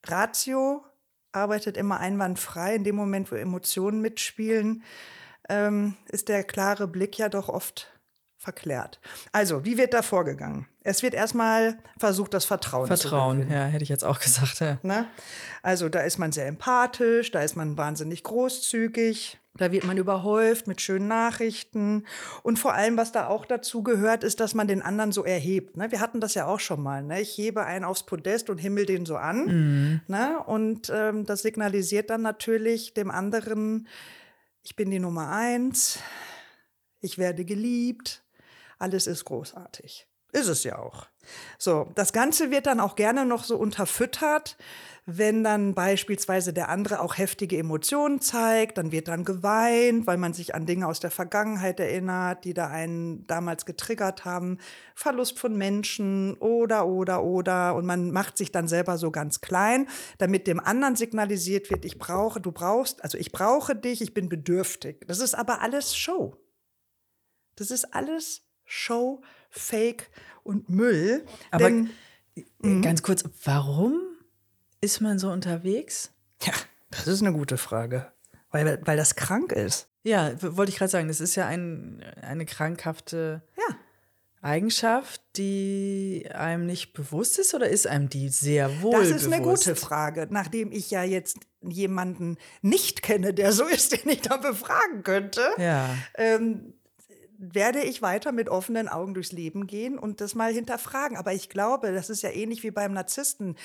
[0.05, 0.83] Ratio
[1.31, 4.83] arbeitet immer einwandfrei, in dem Moment, wo Emotionen mitspielen,
[5.49, 7.96] ähm, ist der klare Blick ja doch oft
[8.47, 9.01] verklärt.
[9.33, 10.67] Also, wie wird da vorgegangen?
[10.83, 14.61] Es wird erstmal versucht, das Vertrauen, zu Vertrauen, ja, hätte ich jetzt auch gesagt.
[14.61, 14.79] Ja.
[14.83, 15.05] Ne?
[15.61, 20.65] Also da ist man sehr empathisch, da ist man wahnsinnig großzügig, da wird man überhäuft
[20.65, 22.05] mit schönen Nachrichten.
[22.41, 25.75] Und vor allem, was da auch dazu gehört, ist, dass man den anderen so erhebt.
[25.75, 25.91] Ne?
[25.91, 27.03] Wir hatten das ja auch schon mal.
[27.03, 27.19] Ne?
[27.19, 30.01] Ich hebe einen aufs Podest und himmel den so an.
[30.07, 30.41] Ne?
[30.45, 33.89] Und ähm, das signalisiert dann natürlich dem anderen,
[34.63, 35.99] ich bin die Nummer eins,
[37.01, 38.23] ich werde geliebt,
[38.79, 40.07] alles ist großartig.
[40.33, 41.07] Ist es ja auch.
[41.57, 44.57] So, das Ganze wird dann auch gerne noch so unterfüttert,
[45.05, 50.33] wenn dann beispielsweise der andere auch heftige Emotionen zeigt, dann wird dann geweint, weil man
[50.33, 54.57] sich an Dinge aus der Vergangenheit erinnert, die da einen damals getriggert haben,
[54.95, 59.87] Verlust von Menschen oder oder oder und man macht sich dann selber so ganz klein,
[60.17, 64.27] damit dem anderen signalisiert wird, ich brauche, du brauchst, also ich brauche dich, ich bin
[64.27, 65.05] bedürftig.
[65.07, 66.35] Das ist aber alles Show.
[67.55, 70.11] Das ist alles Show, Fake
[70.43, 71.25] und Müll.
[71.51, 71.89] Aber denn,
[72.35, 73.99] Äh, Ganz kurz, warum
[74.81, 76.11] ist man so unterwegs?
[76.43, 76.53] ja,
[76.91, 78.11] das ist eine gute Frage.
[78.51, 79.89] Weil, weil das krank ist.
[80.03, 83.75] Ja, wollte ich gerade sagen, das ist ja ein, eine krankhafte Ja.
[84.41, 89.41] Eigenschaft, die einem nicht bewusst ist oder ist einem die sehr wohl Das ist eine
[89.41, 89.63] bewusst?
[89.65, 94.37] gute Frage, nachdem ich ja jetzt jemanden nicht kenne, der so ist, den ich da
[94.37, 95.41] befragen könnte.
[95.57, 95.89] Ja.
[96.15, 96.75] ähm,
[97.37, 101.17] werde ich weiter mit offenen Augen durchs Leben gehen und das mal hinterfragen.
[101.17, 103.55] Aber ich glaube, das ist ja ähnlich wie beim Narzissten.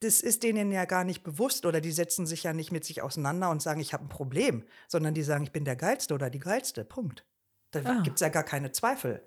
[0.00, 3.02] Das ist denen ja gar nicht bewusst oder die setzen sich ja nicht mit sich
[3.02, 6.30] auseinander und sagen, ich habe ein Problem, sondern die sagen, ich bin der Geilste oder
[6.30, 6.84] die Geilste.
[6.84, 7.24] Punkt.
[7.70, 8.00] Da Ah.
[8.02, 9.22] gibt es ja gar keine Zweifel.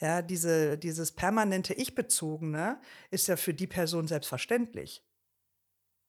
[0.00, 5.04] Ja, diese, dieses permanente Ich-Bezogene ist ja für die Person selbstverständlich.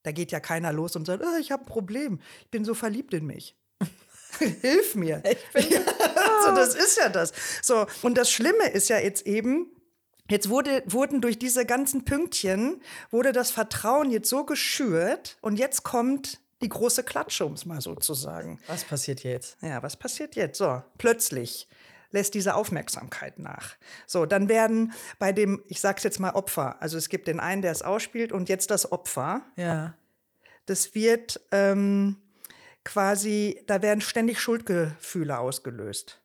[0.03, 2.73] Da geht ja keiner los und sagt, oh, ich habe ein Problem, ich bin so
[2.73, 3.55] verliebt in mich.
[4.61, 5.21] Hilf mir.
[5.55, 5.79] Ja,
[6.39, 7.33] also das ist ja das.
[7.61, 9.71] So, und das Schlimme ist ja jetzt eben,
[10.29, 15.83] Jetzt wurde, wurden durch diese ganzen Pünktchen, wurde das Vertrauen jetzt so geschürt und jetzt
[15.83, 18.57] kommt die große Klatsche, um es mal so zu sagen.
[18.67, 19.57] Was passiert jetzt?
[19.61, 20.57] Ja, was passiert jetzt?
[20.57, 21.67] So, plötzlich
[22.11, 23.75] lässt diese Aufmerksamkeit nach.
[24.07, 27.61] So, dann werden bei dem, ich sag's jetzt mal Opfer, also es gibt den einen,
[27.61, 29.41] der es ausspielt und jetzt das Opfer.
[29.57, 29.95] Ja.
[30.65, 32.17] Das wird ähm,
[32.83, 36.21] quasi, da werden ständig Schuldgefühle ausgelöst.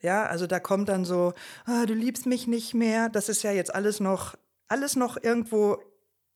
[0.00, 1.32] Ja, also da kommt dann so,
[1.64, 3.08] ah, du liebst mich nicht mehr.
[3.08, 4.36] Das ist ja jetzt alles noch,
[4.68, 5.78] alles noch irgendwo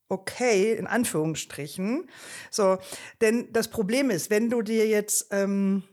[0.08, 2.08] okay, in Anführungsstrichen.
[2.50, 2.78] So,
[3.20, 5.84] denn das Problem ist, wenn du dir jetzt, ähm,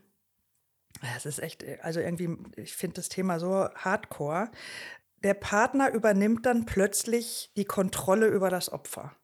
[1.16, 4.50] es ist echt, also irgendwie, ich finde das Thema so hardcore.
[5.22, 9.16] Der Partner übernimmt dann plötzlich die Kontrolle über das Opfer.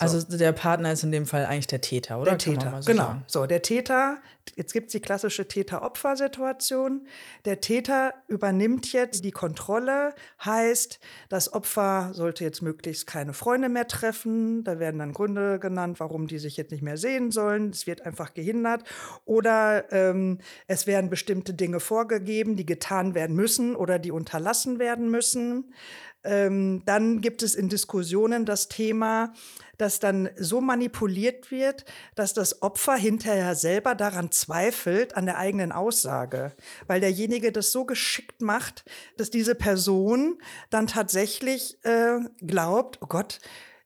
[0.00, 2.30] Also der Partner ist in dem Fall eigentlich der Täter, oder?
[2.30, 3.04] Der Täter, so genau.
[3.04, 3.24] Sagen.
[3.26, 4.18] So, der Täter,
[4.56, 7.06] jetzt gibt es die klassische Täter-Opfer-Situation.
[7.44, 13.86] Der Täter übernimmt jetzt die Kontrolle, heißt, das Opfer sollte jetzt möglichst keine Freunde mehr
[13.86, 14.64] treffen.
[14.64, 17.68] Da werden dann Gründe genannt, warum die sich jetzt nicht mehr sehen sollen.
[17.68, 18.84] Es wird einfach gehindert.
[19.26, 25.10] Oder ähm, es werden bestimmte Dinge vorgegeben, die getan werden müssen oder die unterlassen werden
[25.10, 25.74] müssen.
[26.24, 29.32] Ähm, dann gibt es in Diskussionen das Thema,
[29.78, 35.72] dass dann so manipuliert wird, dass das Opfer hinterher selber daran zweifelt, an der eigenen
[35.72, 36.52] Aussage,
[36.86, 38.84] weil derjenige das so geschickt macht,
[39.16, 43.40] dass diese Person dann tatsächlich äh, glaubt, oh Gott,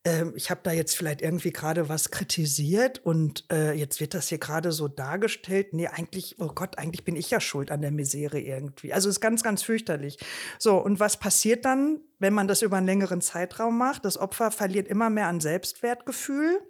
[0.04, 4.28] äh, ich habe da jetzt vielleicht irgendwie gerade was kritisiert und äh, jetzt wird das
[4.28, 5.72] hier gerade so dargestellt.
[5.72, 8.92] Nee, eigentlich, oh Gott, eigentlich bin ich ja schuld an der Misere irgendwie.
[8.92, 10.18] Also ist ganz, ganz fürchterlich.
[10.58, 14.04] So, und was passiert dann, wenn man das über einen längeren Zeitraum macht?
[14.04, 16.60] Das Opfer verliert immer mehr an Selbstwertgefühl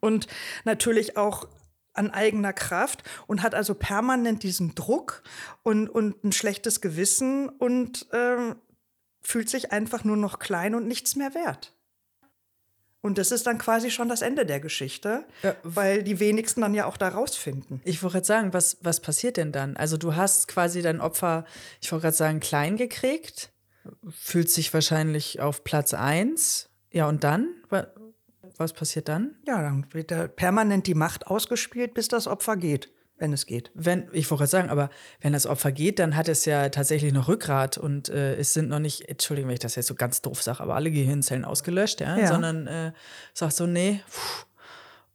[0.00, 0.26] und
[0.64, 1.48] natürlich auch
[1.94, 5.22] an eigener Kraft und hat also permanent diesen Druck
[5.62, 8.54] und, und ein schlechtes Gewissen und äh,
[9.22, 11.73] fühlt sich einfach nur noch klein und nichts mehr wert.
[13.04, 15.54] Und das ist dann quasi schon das Ende der Geschichte, ja.
[15.62, 17.82] weil die wenigsten dann ja auch da rausfinden.
[17.84, 19.76] Ich wollte gerade sagen, was, was passiert denn dann?
[19.76, 21.44] Also du hast quasi dein Opfer,
[21.82, 23.52] ich wollte gerade sagen, klein gekriegt,
[24.08, 26.70] fühlt sich wahrscheinlich auf Platz 1.
[26.92, 27.48] Ja, und dann?
[28.56, 29.36] Was passiert dann?
[29.46, 33.70] Ja, dann wird da permanent die Macht ausgespielt, bis das Opfer geht wenn es geht.
[33.74, 37.12] Wenn, ich wollte gerade sagen, aber wenn das Opfer geht, dann hat es ja tatsächlich
[37.12, 40.20] noch Rückgrat und äh, es sind noch nicht, Entschuldigung, wenn ich das jetzt so ganz
[40.22, 42.26] doof sage, aber alle Gehirnzellen ausgelöscht, ja, ja.
[42.26, 42.92] sondern äh,
[43.32, 44.00] sagt so, nee.
[44.08, 44.46] Pff.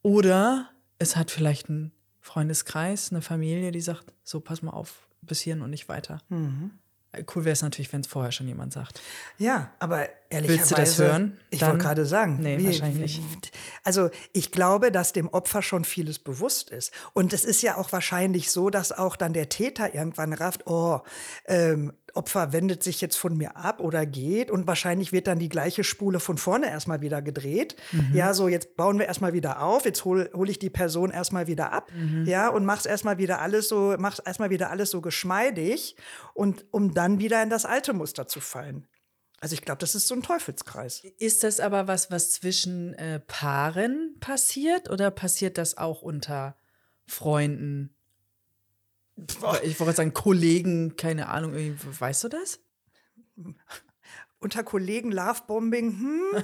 [0.02, 5.42] Oder es hat vielleicht einen Freundeskreis, eine Familie, die sagt, so, pass mal auf, bis
[5.42, 6.22] hierhin und nicht weiter.
[6.30, 6.72] Mhm.
[7.34, 9.02] Cool wäre es natürlich, wenn es vorher schon jemand sagt.
[9.39, 10.60] Ja, aber ehrlicherweise.
[10.60, 11.39] Willst du das hören?
[11.50, 12.38] Ich wollte gerade sagen.
[12.39, 13.52] Nee, wie, wahrscheinlich nicht.
[13.84, 16.93] Also ich glaube, dass dem Opfer schon vieles bewusst ist.
[17.13, 21.02] Und es ist ja auch wahrscheinlich so, dass auch dann der Täter irgendwann rafft, oh,
[21.48, 25.47] ähm, Opfer wendet sich jetzt von mir ab oder geht und wahrscheinlich wird dann die
[25.47, 27.77] gleiche Spule von vorne erstmal wieder gedreht.
[27.93, 28.12] Mhm.
[28.13, 31.47] Ja, so jetzt bauen wir erstmal wieder auf, jetzt hole hol ich die Person erstmal
[31.47, 32.25] wieder ab, mhm.
[32.25, 35.95] ja, und mach's erstmal wieder alles so, mach's erstmal wieder alles so geschmeidig
[36.34, 38.86] und um dann wieder in das alte Muster zu fallen.
[39.39, 41.01] Also ich glaube, das ist so ein Teufelskreis.
[41.17, 46.58] Ist das aber was, was zwischen äh, Paaren passiert oder passiert das auch unter
[47.08, 47.95] Freunden?
[49.63, 52.60] Ich wollte sagen, Kollegen, keine Ahnung, weißt du das?
[54.39, 56.43] Unter Kollegen Lovebombing, hm?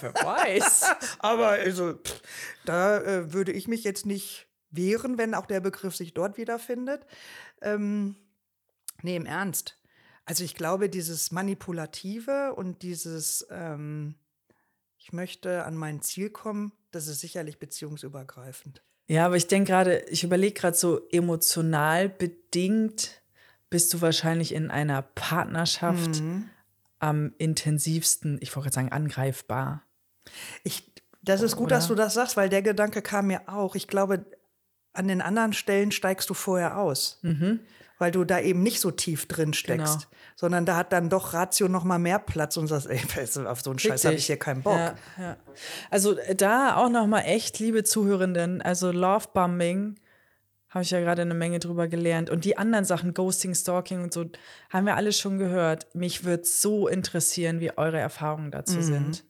[0.00, 0.84] Wer weiß.
[1.18, 2.22] Aber also, pff,
[2.64, 7.06] da äh, würde ich mich jetzt nicht wehren, wenn auch der Begriff sich dort wiederfindet.
[7.60, 8.16] Ähm,
[9.02, 9.78] nee, im Ernst.
[10.24, 14.14] Also ich glaube, dieses Manipulative und dieses, ähm,
[14.96, 18.82] ich möchte an mein Ziel kommen, das ist sicherlich beziehungsübergreifend.
[19.12, 23.20] Ja, aber ich denke gerade, ich überlege gerade so emotional bedingt
[23.68, 26.48] bist du wahrscheinlich in einer Partnerschaft mhm.
[26.98, 29.82] am intensivsten, ich wollte gerade sagen, angreifbar.
[30.64, 31.76] Ich, das ist gut, Oder?
[31.76, 33.74] dass du das sagst, weil der Gedanke kam mir auch.
[33.74, 34.24] Ich glaube,
[34.94, 37.18] an den anderen Stellen steigst du vorher aus.
[37.20, 37.60] Mhm
[38.02, 40.22] weil du da eben nicht so tief drin steckst, genau.
[40.34, 43.00] sondern da hat dann doch Ratio noch mal mehr Platz und sagst, ey,
[43.46, 44.74] auf so einen Scheiß habe ich hier keinen Bock.
[44.74, 45.36] Ja, ja.
[45.88, 49.94] Also äh, da auch noch mal echt, liebe Zuhörenden, also Love Bombing
[50.68, 54.12] habe ich ja gerade eine Menge drüber gelernt und die anderen Sachen, Ghosting, Stalking und
[54.12, 54.24] so,
[54.70, 55.94] haben wir alle schon gehört.
[55.94, 58.82] Mich würde so interessieren, wie eure Erfahrungen dazu mhm.
[58.82, 59.24] sind,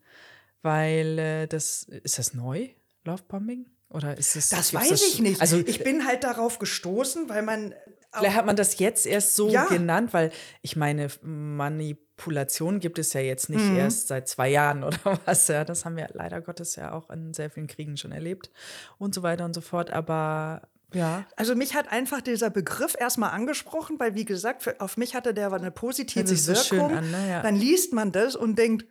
[0.63, 2.71] weil äh, das ist das neu,
[3.05, 3.67] Love Bombing?
[3.91, 4.49] Oder ist es?
[4.49, 5.43] Das weiß das, ich nicht.
[5.43, 7.75] Also ich bin halt darauf gestoßen, weil man
[8.14, 9.64] Vielleicht hat man das jetzt erst so Ja.
[9.66, 13.77] genannt, weil ich meine, Manipulation gibt es ja jetzt nicht Mhm.
[13.77, 15.48] erst seit zwei Jahren oder was.
[15.48, 18.51] Ja, das haben wir leider Gottes ja auch in sehr vielen Kriegen schon erlebt
[18.98, 19.90] und so weiter und so fort.
[19.90, 20.62] Aber
[20.94, 25.14] ja, Also mich hat einfach dieser Begriff erstmal angesprochen, weil wie gesagt, für, auf mich
[25.14, 26.64] hatte der eine positive so Wirkung.
[26.90, 27.31] schön an, ne?
[27.31, 27.42] Ja.
[27.42, 28.85] Dann liest man das und denkt,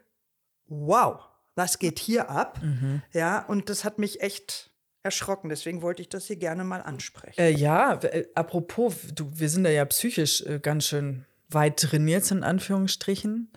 [0.67, 1.19] wow,
[1.55, 2.59] was geht hier ab?
[2.63, 3.03] Mhm.
[3.13, 4.70] Ja, und das hat mich echt
[5.03, 5.49] erschrocken.
[5.49, 7.39] Deswegen wollte ich das hier gerne mal ansprechen.
[7.39, 12.07] Äh, ja, äh, apropos, du, wir sind da ja psychisch äh, ganz schön weit drin
[12.07, 13.51] jetzt, in Anführungsstrichen.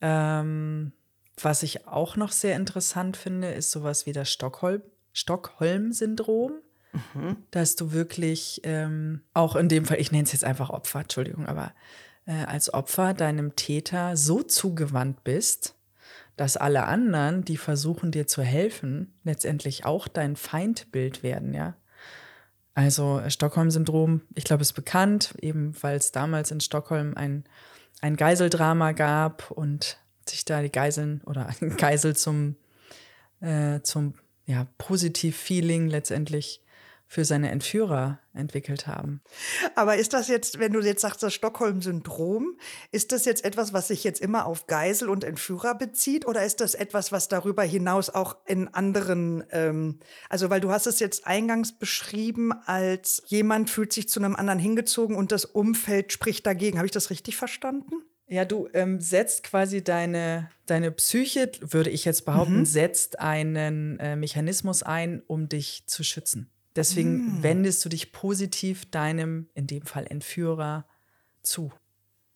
[0.00, 0.92] Ähm,
[1.40, 6.52] was ich auch noch sehr interessant finde, ist sowas wie das Stockholm, Stockholm-Syndrom.
[7.52, 11.46] Dass du wirklich ähm, auch in dem Fall, ich nenne es jetzt einfach Opfer, Entschuldigung,
[11.46, 11.72] aber
[12.26, 15.76] äh, als Opfer deinem Täter so zugewandt bist,
[16.40, 21.74] dass alle anderen, die versuchen dir zu helfen, letztendlich auch dein Feindbild werden, ja.
[22.72, 27.44] Also äh, Stockholm-Syndrom, ich glaube, ist bekannt, eben weil es damals in Stockholm ein,
[28.00, 32.56] ein Geiseldrama gab und sich da die Geiseln oder ein Geisel zum,
[33.40, 34.14] äh, zum
[34.46, 36.62] ja, Positiv-Feeling letztendlich
[37.10, 39.20] für seine Entführer entwickelt haben.
[39.74, 42.56] Aber ist das jetzt, wenn du jetzt sagst, das Stockholm-Syndrom,
[42.92, 46.24] ist das jetzt etwas, was sich jetzt immer auf Geisel und Entführer bezieht?
[46.24, 50.86] Oder ist das etwas, was darüber hinaus auch in anderen, ähm, also weil du hast
[50.86, 56.12] es jetzt eingangs beschrieben, als jemand fühlt sich zu einem anderen hingezogen und das Umfeld
[56.12, 56.78] spricht dagegen.
[56.78, 58.04] Habe ich das richtig verstanden?
[58.28, 64.14] Ja, du ähm, setzt quasi deine, deine Psyche, würde ich jetzt behaupten, setzt einen äh,
[64.14, 66.52] Mechanismus ein, um dich zu schützen.
[66.76, 70.86] Deswegen wendest du dich positiv deinem, in dem Fall Entführer,
[71.42, 71.72] zu.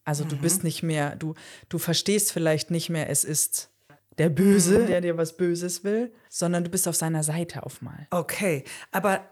[0.05, 1.35] Also du bist nicht mehr, du,
[1.69, 3.71] du verstehst vielleicht nicht mehr, es ist
[4.19, 8.07] der Böse, der dir was Böses will, sondern du bist auf seiner Seite auf mal.
[8.11, 9.25] Okay, aber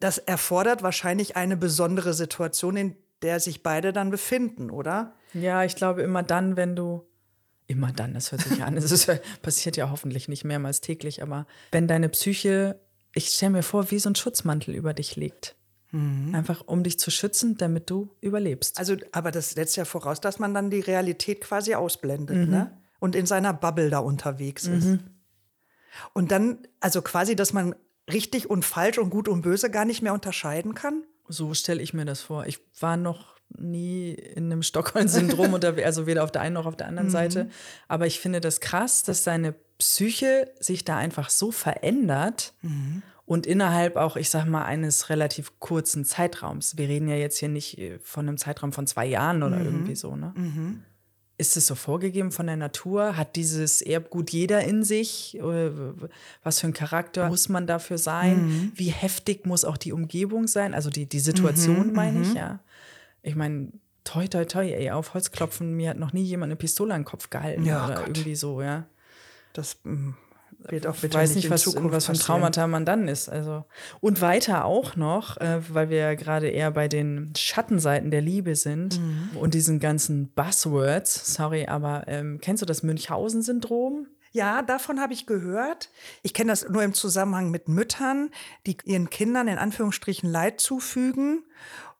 [0.00, 5.14] das erfordert wahrscheinlich eine besondere Situation, in der sich beide dann befinden, oder?
[5.34, 7.06] Ja, ich glaube immer dann, wenn du
[7.66, 9.06] immer dann, das hört sich an, es
[9.42, 12.80] passiert ja hoffentlich nicht mehrmals täglich, aber wenn deine Psyche,
[13.14, 15.56] ich stelle mir vor, wie so ein Schutzmantel über dich liegt.
[16.34, 18.78] Einfach um dich zu schützen, damit du überlebst.
[18.78, 22.78] Also, aber das setzt ja voraus, dass man dann die Realität quasi ausblendet, ne?
[22.98, 24.86] Und in seiner Bubble da unterwegs ist.
[26.14, 27.74] Und dann, also quasi, dass man
[28.10, 31.02] richtig und falsch und gut und böse gar nicht mehr unterscheiden kann.
[31.28, 32.46] So stelle ich mir das vor.
[32.46, 36.76] Ich war noch nie in einem Stockholm-Syndrom unterwegs, also weder auf der einen noch auf
[36.76, 37.50] der anderen Seite.
[37.88, 42.54] Aber ich finde das krass, dass deine Psyche sich da einfach so verändert
[43.26, 46.76] und innerhalb auch, ich sag mal, eines relativ kurzen Zeitraums.
[46.78, 49.96] Wir reden ja jetzt hier nicht äh, von einem Zeitraum von zwei Jahren oder irgendwie
[49.96, 50.32] so, ne?
[51.38, 53.16] Ist es so vorgegeben von der Natur?
[53.16, 55.36] Hat dieses Erbgut jeder in sich?
[55.36, 55.70] Äh,
[56.44, 58.70] Was für ein Charakter muss man dafür sein?
[58.76, 60.74] Wie heftig muss auch die Umgebung sein?
[60.74, 62.60] Also die, die Situation, meine ich, ja.
[63.22, 63.72] Ich meine,
[64.04, 67.00] toi, toi, toi, ey, auf Holz klopfen, mir hat noch nie jemand eine Pistole an
[67.00, 68.08] den Kopf gehalten Ja, oder Gott.
[68.08, 68.86] irgendwie so, ja.
[69.52, 70.10] Das mm,
[70.68, 72.18] wird auch Ich bitte weiß nicht, in was, Zukunft was für ein.
[72.18, 73.28] Traumata man dann ist.
[73.28, 73.64] Also.
[74.00, 78.54] Und weiter auch noch, äh, weil wir ja gerade eher bei den Schattenseiten der Liebe
[78.56, 79.36] sind Mhm.
[79.38, 84.06] und diesen ganzen Buzzwords, sorry, aber ähm, kennst du das Münchhausen-Syndrom?
[84.34, 85.90] Ja, davon habe ich gehört.
[86.22, 88.30] Ich kenne das nur im Zusammenhang mit Müttern,
[88.66, 91.44] die ihren Kindern in Anführungsstrichen Leid zufügen,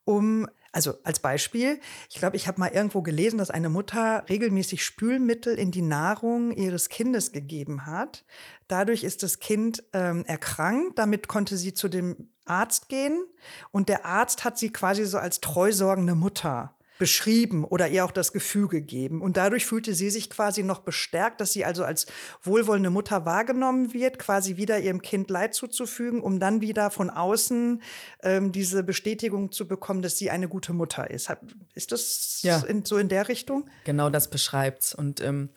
[0.04, 1.78] um also als Beispiel,
[2.10, 6.50] ich glaube, ich habe mal irgendwo gelesen, dass eine Mutter regelmäßig Spülmittel in die Nahrung
[6.50, 8.24] ihres Kindes gegeben hat.
[8.68, 10.98] Dadurch ist das Kind ähm, erkrankt.
[10.98, 13.22] Damit konnte sie zu dem Arzt gehen
[13.70, 18.32] und der Arzt hat sie quasi so als treusorgende Mutter beschrieben oder ihr auch das
[18.32, 19.22] Gefühl gegeben.
[19.22, 22.06] Und dadurch fühlte sie sich quasi noch bestärkt, dass sie also als
[22.44, 27.82] wohlwollende Mutter wahrgenommen wird, quasi wieder ihrem Kind Leid zuzufügen, um dann wieder von außen
[28.22, 31.28] ähm, diese Bestätigung zu bekommen, dass sie eine gute Mutter ist.
[31.74, 32.60] Ist das Ja.
[32.60, 33.68] in, so in der Richtung?
[33.82, 34.94] Genau das beschreibt's.
[34.94, 35.48] Und ähm,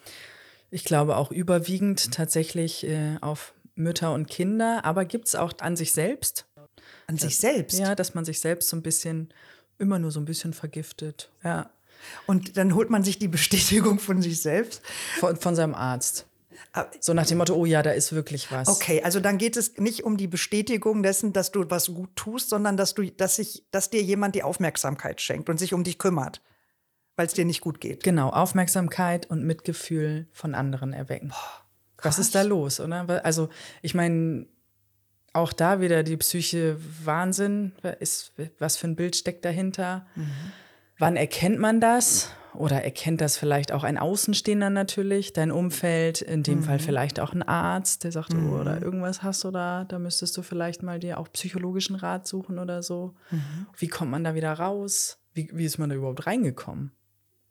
[0.72, 5.76] ich glaube auch überwiegend tatsächlich äh, auf Mütter und Kinder, aber gibt es auch an
[5.76, 6.48] sich selbst.
[7.06, 7.78] An sich selbst.
[7.78, 9.32] Ja, dass man sich selbst so ein bisschen,
[9.80, 11.32] immer nur so ein bisschen vergiftet.
[11.44, 11.70] Ja,
[12.28, 14.82] Und dann holt man sich die Bestätigung von sich selbst.
[15.20, 16.26] von, von seinem Arzt.
[16.74, 18.68] Ah, So nach dem Motto, oh ja, da ist wirklich was.
[18.68, 22.50] Okay, also dann geht es nicht um die Bestätigung dessen, dass du was gut tust,
[22.50, 25.98] sondern dass du, dass sich, dass dir jemand die Aufmerksamkeit schenkt und sich um dich
[25.98, 26.42] kümmert,
[27.16, 28.04] weil es dir nicht gut geht.
[28.04, 31.34] Genau, Aufmerksamkeit und Mitgefühl von anderen erwecken.
[32.02, 33.24] was ist da los, oder?
[33.26, 33.50] Also,
[33.82, 34.46] ich meine,
[35.36, 37.74] auch da wieder die Psyche Wahnsinn.
[38.00, 40.06] Ist, was für ein Bild steckt dahinter?
[40.98, 42.32] Wann erkennt man das?
[42.54, 47.34] Oder erkennt das vielleicht auch ein Außenstehender natürlich, dein Umfeld, in dem Fall vielleicht auch
[47.34, 51.00] ein Arzt, der sagt, oh, oder irgendwas hast du da, da müsstest du vielleicht mal
[51.00, 53.14] dir auch psychologischen Rat suchen oder so.
[53.78, 55.20] Wie kommt man da wieder raus?
[55.34, 56.94] Wie, wie ist man da überhaupt reingekommen?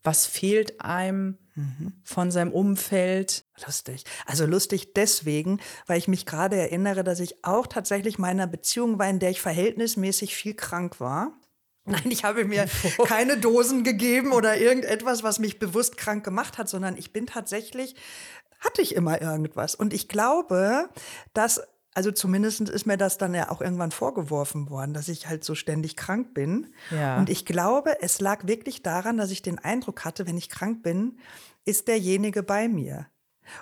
[0.02, 1.92] Was fehlt einem mhm.
[2.02, 3.44] von seinem Umfeld?
[3.64, 4.04] Lustig.
[4.26, 9.08] Also lustig deswegen, weil ich mich gerade erinnere, dass ich auch tatsächlich meiner Beziehung war,
[9.08, 11.32] in der ich verhältnismäßig viel krank war.
[11.84, 12.66] Nein, ich habe mir
[13.06, 17.94] keine Dosen gegeben oder irgendetwas, was mich bewusst krank gemacht hat, sondern ich bin tatsächlich,
[18.60, 19.74] hatte ich immer irgendwas.
[19.74, 20.88] Und ich glaube,
[21.34, 21.60] dass
[21.94, 25.54] also zumindest ist mir das dann ja auch irgendwann vorgeworfen worden, dass ich halt so
[25.54, 26.74] ständig krank bin.
[26.90, 27.18] Ja.
[27.18, 30.82] Und ich glaube, es lag wirklich daran, dass ich den Eindruck hatte, wenn ich krank
[30.82, 31.18] bin,
[31.64, 33.06] ist derjenige bei mir.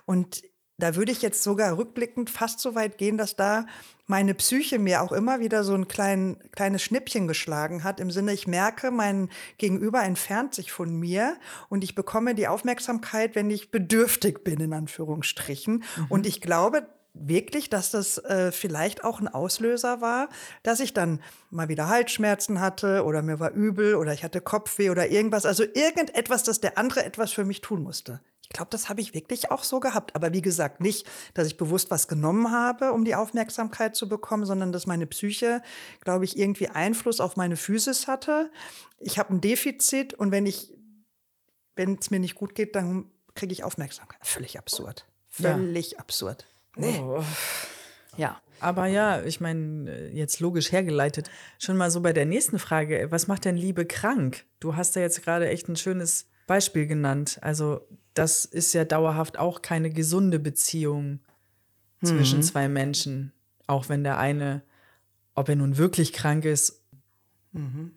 [0.06, 0.42] Und
[0.78, 3.66] da würde ich jetzt sogar rückblickend fast so weit gehen, dass da
[4.06, 8.32] meine Psyche mir auch immer wieder so ein klein, kleines Schnippchen geschlagen hat, im Sinne,
[8.32, 9.28] ich merke, mein
[9.58, 11.36] Gegenüber entfernt sich von mir
[11.68, 15.84] und ich bekomme die Aufmerksamkeit, wenn ich bedürftig bin, in Anführungsstrichen.
[15.96, 16.06] Mhm.
[16.08, 20.28] Und ich glaube, wirklich, dass das äh, vielleicht auch ein Auslöser war,
[20.62, 24.90] dass ich dann mal wieder Halsschmerzen hatte oder mir war übel oder ich hatte Kopfweh
[24.90, 25.46] oder irgendwas.
[25.46, 28.20] Also irgendetwas, dass der andere etwas für mich tun musste.
[28.42, 30.14] Ich glaube, das habe ich wirklich auch so gehabt.
[30.14, 34.44] Aber wie gesagt, nicht, dass ich bewusst was genommen habe, um die Aufmerksamkeit zu bekommen,
[34.44, 35.62] sondern dass meine Psyche,
[36.00, 38.50] glaube ich, irgendwie Einfluss auf meine Physis hatte.
[38.98, 40.74] Ich habe ein Defizit und wenn ich,
[41.76, 44.20] wenn es mir nicht gut geht, dann kriege ich Aufmerksamkeit.
[44.26, 45.06] Völlig absurd.
[45.28, 45.98] Völlig ja.
[45.98, 46.46] absurd.
[46.76, 46.98] Nee.
[46.98, 47.22] Oh.
[48.16, 48.40] Ja.
[48.62, 53.26] Aber ja, ich meine, jetzt logisch hergeleitet, schon mal so bei der nächsten Frage, was
[53.26, 54.44] macht denn Liebe krank?
[54.60, 57.38] Du hast ja jetzt gerade echt ein schönes Beispiel genannt.
[57.42, 57.80] Also,
[58.14, 61.18] das ist ja dauerhaft auch keine gesunde Beziehung
[62.00, 62.06] mhm.
[62.06, 63.32] zwischen zwei Menschen.
[63.66, 64.62] Auch wenn der eine,
[65.34, 66.84] ob er nun wirklich krank ist,
[67.50, 67.96] mhm.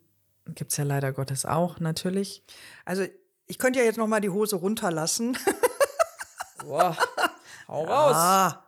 [0.56, 2.44] gibt es ja leider Gottes auch natürlich.
[2.86, 3.06] Also,
[3.46, 5.38] ich könnte ja jetzt noch mal die Hose runterlassen.
[6.64, 6.98] Boah,
[7.68, 8.16] hau raus.
[8.16, 8.65] Ja.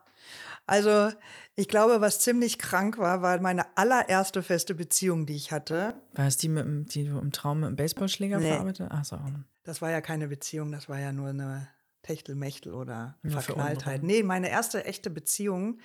[0.68, 1.10] Also
[1.56, 5.96] ich glaube, was ziemlich krank war, war meine allererste feste Beziehung, die ich hatte.
[6.14, 8.50] War es die, mit dem, die du im Traum mit dem Baseballschläger nee.
[8.50, 8.88] verarbeitet?
[8.92, 9.18] Ach so.
[9.64, 11.68] Das war ja keine Beziehung, das war ja nur eine
[12.04, 14.04] Techtelmechtel oder ja, Verknalltheit.
[14.04, 15.80] Nee, meine erste echte Beziehung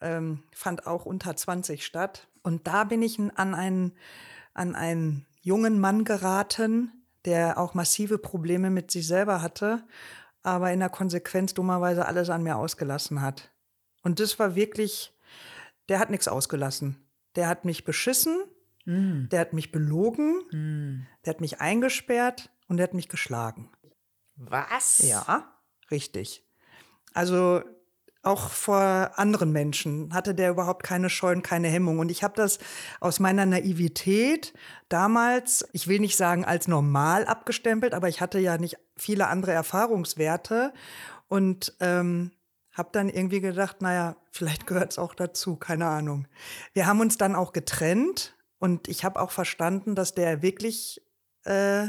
[0.00, 2.28] ähm, fand auch unter 20 statt.
[2.42, 3.92] Und da bin ich an einen,
[4.52, 6.92] an einen jungen Mann geraten,
[7.24, 9.84] der auch massive Probleme mit sich selber hatte,
[10.42, 13.53] aber in der Konsequenz dummerweise alles an mir ausgelassen hat.
[14.04, 15.12] Und das war wirklich,
[15.88, 17.04] der hat nichts ausgelassen.
[17.34, 18.44] Der hat mich beschissen,
[18.84, 19.28] mm.
[19.30, 21.06] der hat mich belogen, mm.
[21.24, 23.72] der hat mich eingesperrt und der hat mich geschlagen.
[24.36, 24.98] Was?
[24.98, 25.58] Ja,
[25.90, 26.46] richtig.
[27.12, 27.62] Also
[28.22, 31.98] auch vor anderen Menschen hatte der überhaupt keine Scheu und keine Hemmung.
[31.98, 32.58] Und ich habe das
[33.00, 34.54] aus meiner Naivität
[34.88, 39.52] damals, ich will nicht sagen als normal abgestempelt, aber ich hatte ja nicht viele andere
[39.52, 40.72] Erfahrungswerte.
[41.28, 42.32] Und ähm,
[42.74, 46.26] habe dann irgendwie gedacht, naja, vielleicht gehört es auch dazu, keine Ahnung.
[46.72, 51.00] Wir haben uns dann auch getrennt und ich habe auch verstanden, dass der wirklich
[51.44, 51.86] äh,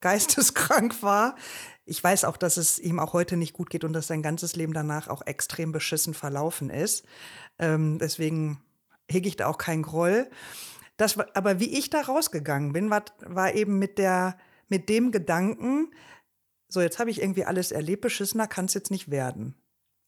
[0.00, 1.36] geisteskrank war.
[1.84, 4.56] Ich weiß auch, dass es ihm auch heute nicht gut geht und dass sein ganzes
[4.56, 7.04] Leben danach auch extrem beschissen verlaufen ist.
[7.58, 8.62] Ähm, deswegen
[9.10, 10.30] hege ich da auch keinen Groll.
[10.96, 14.38] Das, aber wie ich da rausgegangen bin, war, war eben mit, der,
[14.68, 15.90] mit dem Gedanken,
[16.72, 19.54] so jetzt habe ich irgendwie alles erlebt, beschissener kann es jetzt nicht werden.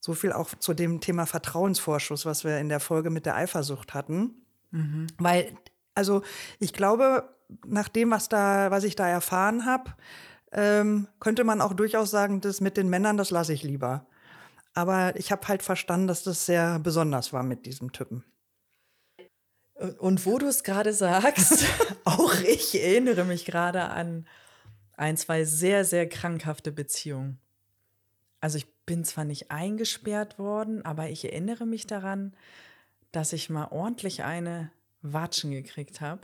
[0.01, 3.95] So viel auch zu dem Thema Vertrauensvorschuss, was wir in der Folge mit der Eifersucht
[3.95, 4.35] hatten.
[4.71, 5.07] Mhm.
[5.19, 5.57] Weil,
[5.95, 6.23] also
[6.59, 7.29] ich glaube,
[7.67, 9.93] nach dem, was, da, was ich da erfahren habe,
[10.53, 14.07] ähm, könnte man auch durchaus sagen, das mit den Männern, das lasse ich lieber.
[14.75, 18.25] Aber ich habe halt verstanden, dass das sehr besonders war mit diesem Typen.
[19.99, 21.65] Und wo du es gerade sagst,
[22.05, 24.27] auch ich erinnere mich gerade an
[24.97, 27.39] ein, zwei sehr, sehr krankhafte Beziehungen.
[28.41, 32.35] Also ich bin zwar nicht eingesperrt worden, aber ich erinnere mich daran,
[33.13, 34.71] dass ich mal ordentlich eine
[35.03, 36.23] Watschen gekriegt habe.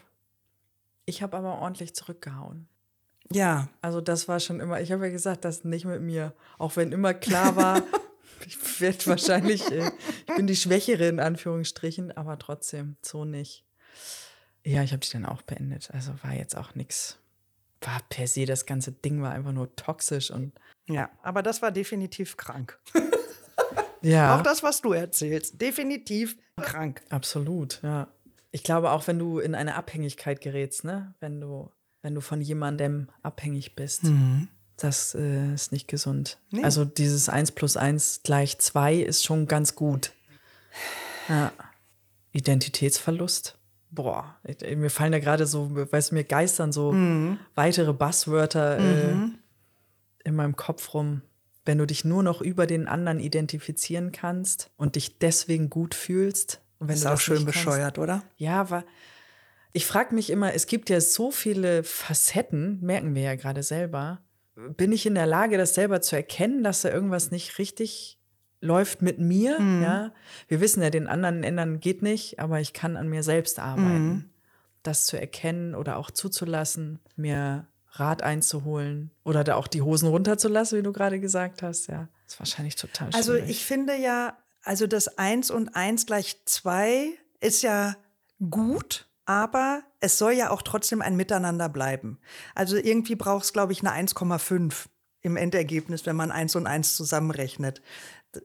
[1.04, 2.68] Ich habe aber ordentlich zurückgehauen.
[3.30, 3.68] Ja.
[3.82, 6.34] Also das war schon immer, ich habe ja gesagt, das nicht mit mir.
[6.58, 7.82] Auch wenn immer klar war,
[8.46, 9.90] ich werde wahrscheinlich, äh,
[10.26, 13.64] ich bin die Schwächere in Anführungsstrichen, aber trotzdem so nicht.
[14.64, 15.90] Ja, ich habe die dann auch beendet.
[15.92, 17.18] Also war jetzt auch nichts
[17.80, 20.52] war per se, das ganze Ding war einfach nur toxisch und.
[20.88, 22.78] Ja, aber das war definitiv krank.
[24.02, 24.36] ja.
[24.36, 27.02] Auch das, was du erzählst, definitiv krank.
[27.10, 28.08] Absolut, ja.
[28.50, 31.70] Ich glaube auch, wenn du in eine Abhängigkeit gerätst, ne, wenn du,
[32.02, 34.48] wenn du von jemandem abhängig bist, mhm.
[34.78, 36.38] das äh, ist nicht gesund.
[36.50, 36.64] Nee.
[36.64, 40.12] Also dieses 1 plus 1 gleich 2 ist schon ganz gut.
[41.28, 41.52] Ja.
[42.32, 43.57] Identitätsverlust
[43.90, 44.36] boah,
[44.76, 47.38] mir fallen da gerade so, weißt du, mir geistern so mhm.
[47.54, 49.38] weitere Buzzwörter äh, mhm.
[50.24, 51.22] in meinem Kopf rum.
[51.64, 56.62] Wenn du dich nur noch über den anderen identifizieren kannst und dich deswegen gut fühlst.
[56.78, 58.22] Und wenn ist du auch schön bescheuert, kannst, oder?
[58.36, 58.84] Ja, war.
[59.72, 64.22] Ich frage mich immer, es gibt ja so viele Facetten, merken wir ja gerade selber.
[64.76, 68.17] Bin ich in der Lage, das selber zu erkennen, dass da irgendwas nicht richtig
[68.60, 69.60] läuft mit mir?
[69.60, 69.82] Mhm.
[69.82, 70.12] Ja,
[70.48, 74.08] wir wissen ja, den anderen ändern geht nicht, aber ich kann an mir selbst arbeiten.
[74.08, 74.30] Mhm.
[74.82, 80.78] Das zu erkennen oder auch zuzulassen, mir Rat einzuholen oder da auch die Hosen runterzulassen,
[80.78, 83.42] wie du gerade gesagt hast, ja, ist wahrscheinlich total also schwierig.
[83.42, 87.08] Also ich finde ja, also das Eins und Eins gleich zwei
[87.40, 87.96] ist ja
[88.50, 92.18] gut, aber es soll ja auch trotzdem ein Miteinander bleiben.
[92.54, 94.86] Also irgendwie braucht es, glaube ich, eine 1,5
[95.22, 97.82] im Endergebnis, wenn man eins und eins zusammenrechnet.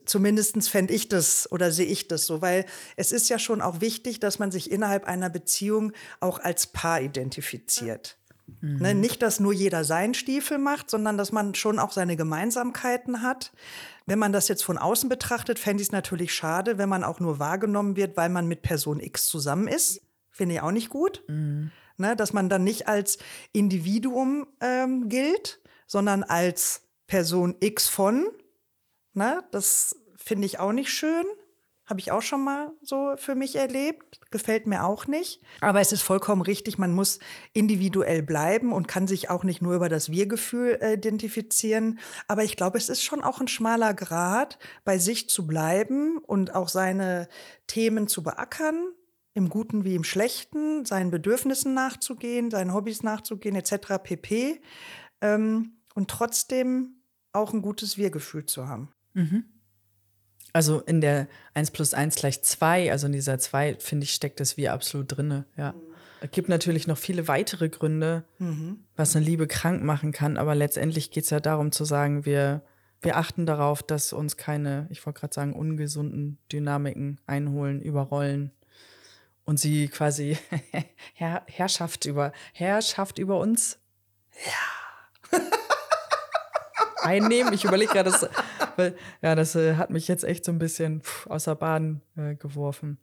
[0.05, 2.65] Zumindest fände ich das oder sehe ich das so, weil
[2.95, 7.01] es ist ja schon auch wichtig, dass man sich innerhalb einer Beziehung auch als Paar
[7.01, 8.17] identifiziert.
[8.61, 8.77] Mhm.
[8.79, 13.21] Ne, nicht, dass nur jeder seinen Stiefel macht, sondern dass man schon auch seine Gemeinsamkeiten
[13.21, 13.51] hat.
[14.05, 17.19] Wenn man das jetzt von außen betrachtet, fände ich es natürlich schade, wenn man auch
[17.19, 20.01] nur wahrgenommen wird, weil man mit Person X zusammen ist.
[20.29, 21.23] Finde ich auch nicht gut.
[21.27, 21.71] Mhm.
[21.97, 23.19] Ne, dass man dann nicht als
[23.51, 25.61] Individuum ähm, gilt,
[25.93, 28.25] sondern als Person X von.
[29.13, 31.23] Ne, das finde ich auch nicht schön.
[31.85, 34.19] Habe ich auch schon mal so für mich erlebt.
[34.31, 35.43] Gefällt mir auch nicht.
[35.61, 37.19] Aber es ist vollkommen richtig, man muss
[37.51, 41.99] individuell bleiben und kann sich auch nicht nur über das Wir-Gefühl äh, identifizieren.
[42.27, 46.55] Aber ich glaube, es ist schon auch ein schmaler Grad, bei sich zu bleiben und
[46.55, 47.27] auch seine
[47.67, 48.81] Themen zu beackern,
[49.35, 54.01] im Guten wie im Schlechten, seinen Bedürfnissen nachzugehen, seinen Hobbys nachzugehen, etc.
[54.03, 54.59] pp.
[55.21, 56.95] Ähm, und trotzdem
[57.31, 58.93] auch ein gutes Wir-Gefühl zu haben.
[59.13, 59.45] Mhm.
[60.53, 64.39] Also in der 1 plus 1 gleich 2, also in dieser 2, finde ich, steckt
[64.39, 65.45] das wie absolut drin.
[65.57, 65.73] Ja.
[66.21, 68.83] Es gibt natürlich noch viele weitere Gründe, mhm.
[68.95, 72.61] was eine Liebe krank machen kann, aber letztendlich geht es ja darum zu sagen, wir,
[73.01, 78.51] wir achten darauf, dass uns keine, ich wollte gerade sagen, ungesunden Dynamiken einholen, überrollen
[79.43, 80.37] und sie quasi
[81.13, 83.79] Herr, Herrschaft über Herrschaft über uns.
[84.45, 84.72] Ja.
[87.03, 87.53] Einnehmen.
[87.53, 88.29] Ich überlege gerade, das,
[89.21, 92.97] ja, das äh, hat mich jetzt echt so ein bisschen pff, außer Bahn äh, geworfen.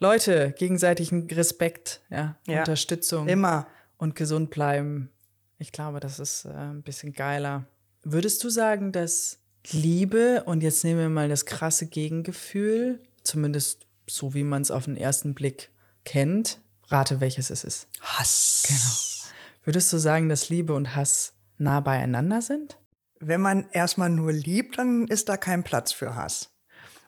[0.00, 3.28] Leute, gegenseitigen Respekt, ja, ja, Unterstützung.
[3.28, 3.66] Immer.
[3.96, 5.10] Und gesund bleiben.
[5.58, 7.64] Ich glaube, das ist äh, ein bisschen geiler.
[8.02, 9.38] Würdest du sagen, dass
[9.70, 14.84] Liebe, und jetzt nehmen wir mal das krasse Gegengefühl, zumindest so wie man es auf
[14.84, 15.70] den ersten Blick
[16.04, 17.88] kennt, rate, welches es ist.
[18.00, 18.64] Hass.
[18.66, 19.24] Genau.
[19.64, 22.76] Würdest du sagen, dass Liebe und Hass nah beieinander sind?
[23.20, 26.50] Wenn man erstmal nur liebt, dann ist da kein Platz für Hass.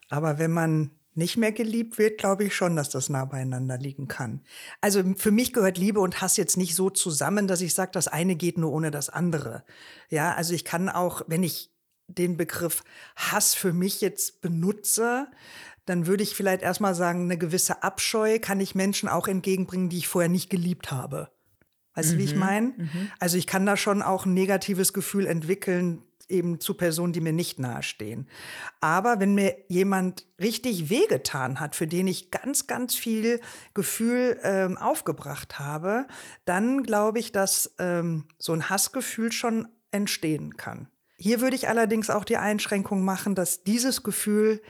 [0.08, 4.06] Aber wenn man nicht mehr geliebt wird, glaube ich schon, dass das nah beieinander liegen
[4.06, 4.42] kann.
[4.82, 8.06] Also für mich gehört Liebe und Hass jetzt nicht so zusammen, dass ich sage, das
[8.06, 9.64] eine geht nur ohne das andere.
[10.10, 11.72] Ja, also ich kann auch, wenn ich
[12.06, 12.84] den Begriff
[13.16, 15.28] Hass für mich jetzt benutze,
[15.86, 19.98] dann würde ich vielleicht erstmal sagen, eine gewisse Abscheu kann ich Menschen auch entgegenbringen, die
[19.98, 21.30] ich vorher nicht geliebt habe.
[21.96, 22.66] Weißt du, wie ich mhm, meine?
[22.76, 23.10] Mhm.
[23.18, 27.32] Also ich kann da schon auch ein negatives Gefühl entwickeln, eben zu Personen, die mir
[27.32, 28.28] nicht nahestehen.
[28.80, 33.40] Aber wenn mir jemand richtig wehgetan hat, für den ich ganz, ganz viel
[33.74, 36.06] Gefühl ähm, aufgebracht habe,
[36.44, 40.88] dann glaube ich, dass ähm, so ein Hassgefühl schon entstehen kann.
[41.16, 44.60] Hier würde ich allerdings auch die Einschränkung machen, dass dieses Gefühl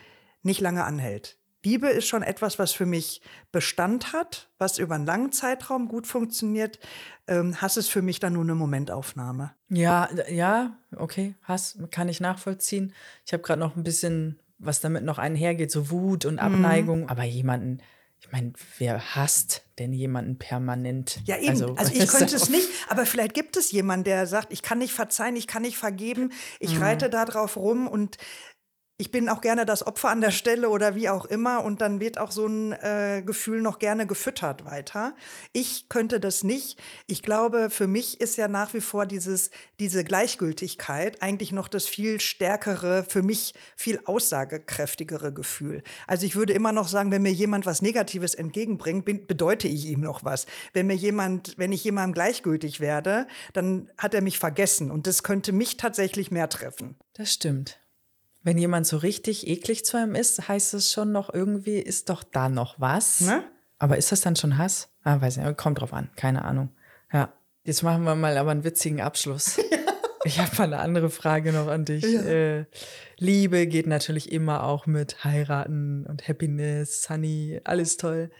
[0.42, 1.38] nicht lange anhält.
[1.66, 6.06] Liebe ist schon etwas, was für mich Bestand hat, was über einen langen Zeitraum gut
[6.06, 6.78] funktioniert.
[7.26, 9.52] Ähm, Hass ist für mich dann nur eine Momentaufnahme.
[9.68, 12.94] Ja, ja, okay, Hass kann ich nachvollziehen.
[13.24, 16.38] Ich habe gerade noch ein bisschen, was damit noch einhergeht, so Wut und mhm.
[16.38, 17.00] Abneigung.
[17.00, 17.08] Mhm.
[17.08, 17.82] Aber jemanden,
[18.20, 21.20] ich meine, wer hasst denn jemanden permanent?
[21.26, 21.48] Ja, eben.
[21.48, 24.78] Also, also ich könnte es nicht, aber vielleicht gibt es jemanden, der sagt, ich kann
[24.78, 26.82] nicht verzeihen, ich kann nicht vergeben, ich mhm.
[26.82, 28.18] reite da drauf rum und
[28.98, 32.00] ich bin auch gerne das Opfer an der Stelle oder wie auch immer und dann
[32.00, 35.14] wird auch so ein äh, Gefühl noch gerne gefüttert weiter.
[35.52, 36.80] Ich könnte das nicht.
[37.06, 41.86] Ich glaube, für mich ist ja nach wie vor dieses, diese Gleichgültigkeit eigentlich noch das
[41.86, 45.82] viel stärkere, für mich viel aussagekräftigere Gefühl.
[46.06, 49.84] Also ich würde immer noch sagen, wenn mir jemand was Negatives entgegenbringt, bin, bedeute ich
[49.84, 50.46] ihm noch was.
[50.72, 55.22] Wenn mir jemand, wenn ich jemandem gleichgültig werde, dann hat er mich vergessen und das
[55.22, 56.96] könnte mich tatsächlich mehr treffen.
[57.12, 57.78] Das stimmt.
[58.46, 62.22] Wenn jemand so richtig eklig zu einem ist, heißt es schon noch irgendwie, ist doch
[62.22, 63.22] da noch was.
[63.22, 63.42] Ne?
[63.80, 64.88] Aber ist das dann schon Hass?
[65.02, 66.68] Ah, weiß nicht, kommt drauf an, keine Ahnung.
[67.12, 67.32] Ja,
[67.64, 69.58] jetzt machen wir mal aber einen witzigen Abschluss.
[70.24, 72.02] Ich habe mal eine andere Frage noch an dich.
[72.02, 72.20] Ja.
[72.20, 72.64] Äh,
[73.16, 78.32] Liebe geht natürlich immer auch mit heiraten und Happiness, Sunny, alles toll.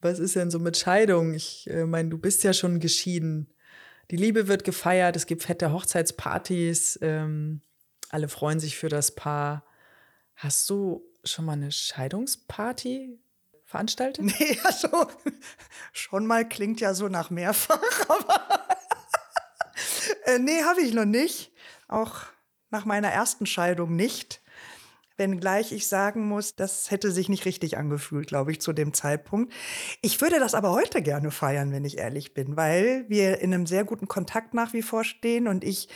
[0.00, 1.34] Was ist denn so mit Scheidung?
[1.34, 3.54] Ich äh, meine, du bist ja schon geschieden.
[4.10, 6.98] Die Liebe wird gefeiert, es gibt fette Hochzeitspartys.
[7.02, 7.60] Ähm,
[8.08, 9.64] alle freuen sich für das Paar.
[10.36, 13.18] Hast du schon mal eine Scheidungsparty
[13.64, 14.24] veranstaltet?
[14.24, 15.08] Nee, also
[15.92, 18.68] schon mal klingt ja so nach mehrfach, aber
[20.24, 21.52] äh, nee, habe ich noch nicht.
[21.88, 22.20] Auch
[22.70, 24.42] nach meiner ersten Scheidung nicht.
[25.18, 29.52] Wenngleich ich sagen muss, das hätte sich nicht richtig angefühlt, glaube ich, zu dem Zeitpunkt.
[30.00, 33.66] Ich würde das aber heute gerne feiern, wenn ich ehrlich bin, weil wir in einem
[33.66, 35.88] sehr guten Kontakt nach wie vor stehen und ich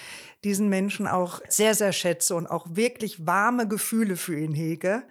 [0.42, 5.04] diesen Menschen auch sehr, sehr schätze und auch wirklich warme Gefühle für ihn hege.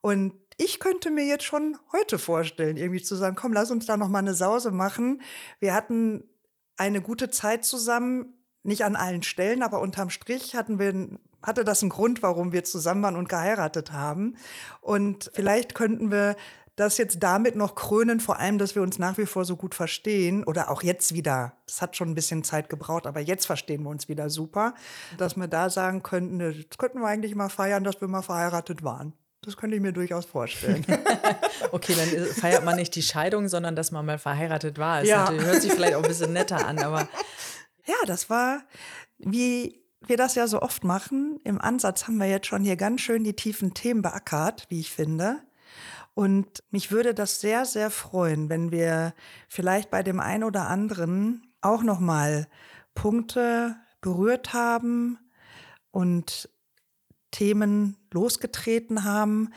[0.00, 3.96] Und ich könnte mir jetzt schon heute vorstellen, irgendwie zu sagen, komm, lass uns da
[3.96, 5.20] noch mal eine Sause machen.
[5.58, 6.24] Wir hatten
[6.76, 11.82] eine gute Zeit zusammen, nicht an allen Stellen, aber unterm Strich hatten wir hatte das
[11.82, 14.36] einen Grund, warum wir zusammen waren und geheiratet haben.
[14.80, 16.36] Und vielleicht könnten wir
[16.74, 19.74] das jetzt damit noch krönen, vor allem, dass wir uns nach wie vor so gut
[19.74, 21.54] verstehen oder auch jetzt wieder.
[21.66, 24.74] Das hat schon ein bisschen Zeit gebraucht, aber jetzt verstehen wir uns wieder super,
[25.16, 28.84] dass wir da sagen könnten, jetzt könnten wir eigentlich mal feiern, dass wir mal verheiratet
[28.84, 29.14] waren.
[29.40, 30.84] Das könnte ich mir durchaus vorstellen.
[31.72, 35.00] okay, dann feiert man nicht die Scheidung, sondern dass man mal verheiratet war.
[35.00, 35.30] Das ja.
[35.30, 37.08] hört sich vielleicht auch ein bisschen netter an, aber.
[37.86, 38.62] Ja, das war,
[39.18, 41.40] wie wir das ja so oft machen.
[41.44, 44.90] Im Ansatz haben wir jetzt schon hier ganz schön die tiefen Themen beackert, wie ich
[44.90, 45.40] finde.
[46.14, 49.12] Und mich würde das sehr, sehr freuen, wenn wir
[49.48, 52.48] vielleicht bei dem einen oder anderen auch noch mal
[52.94, 55.18] Punkte berührt haben
[55.90, 56.48] und
[57.30, 59.52] Themen losgetreten haben,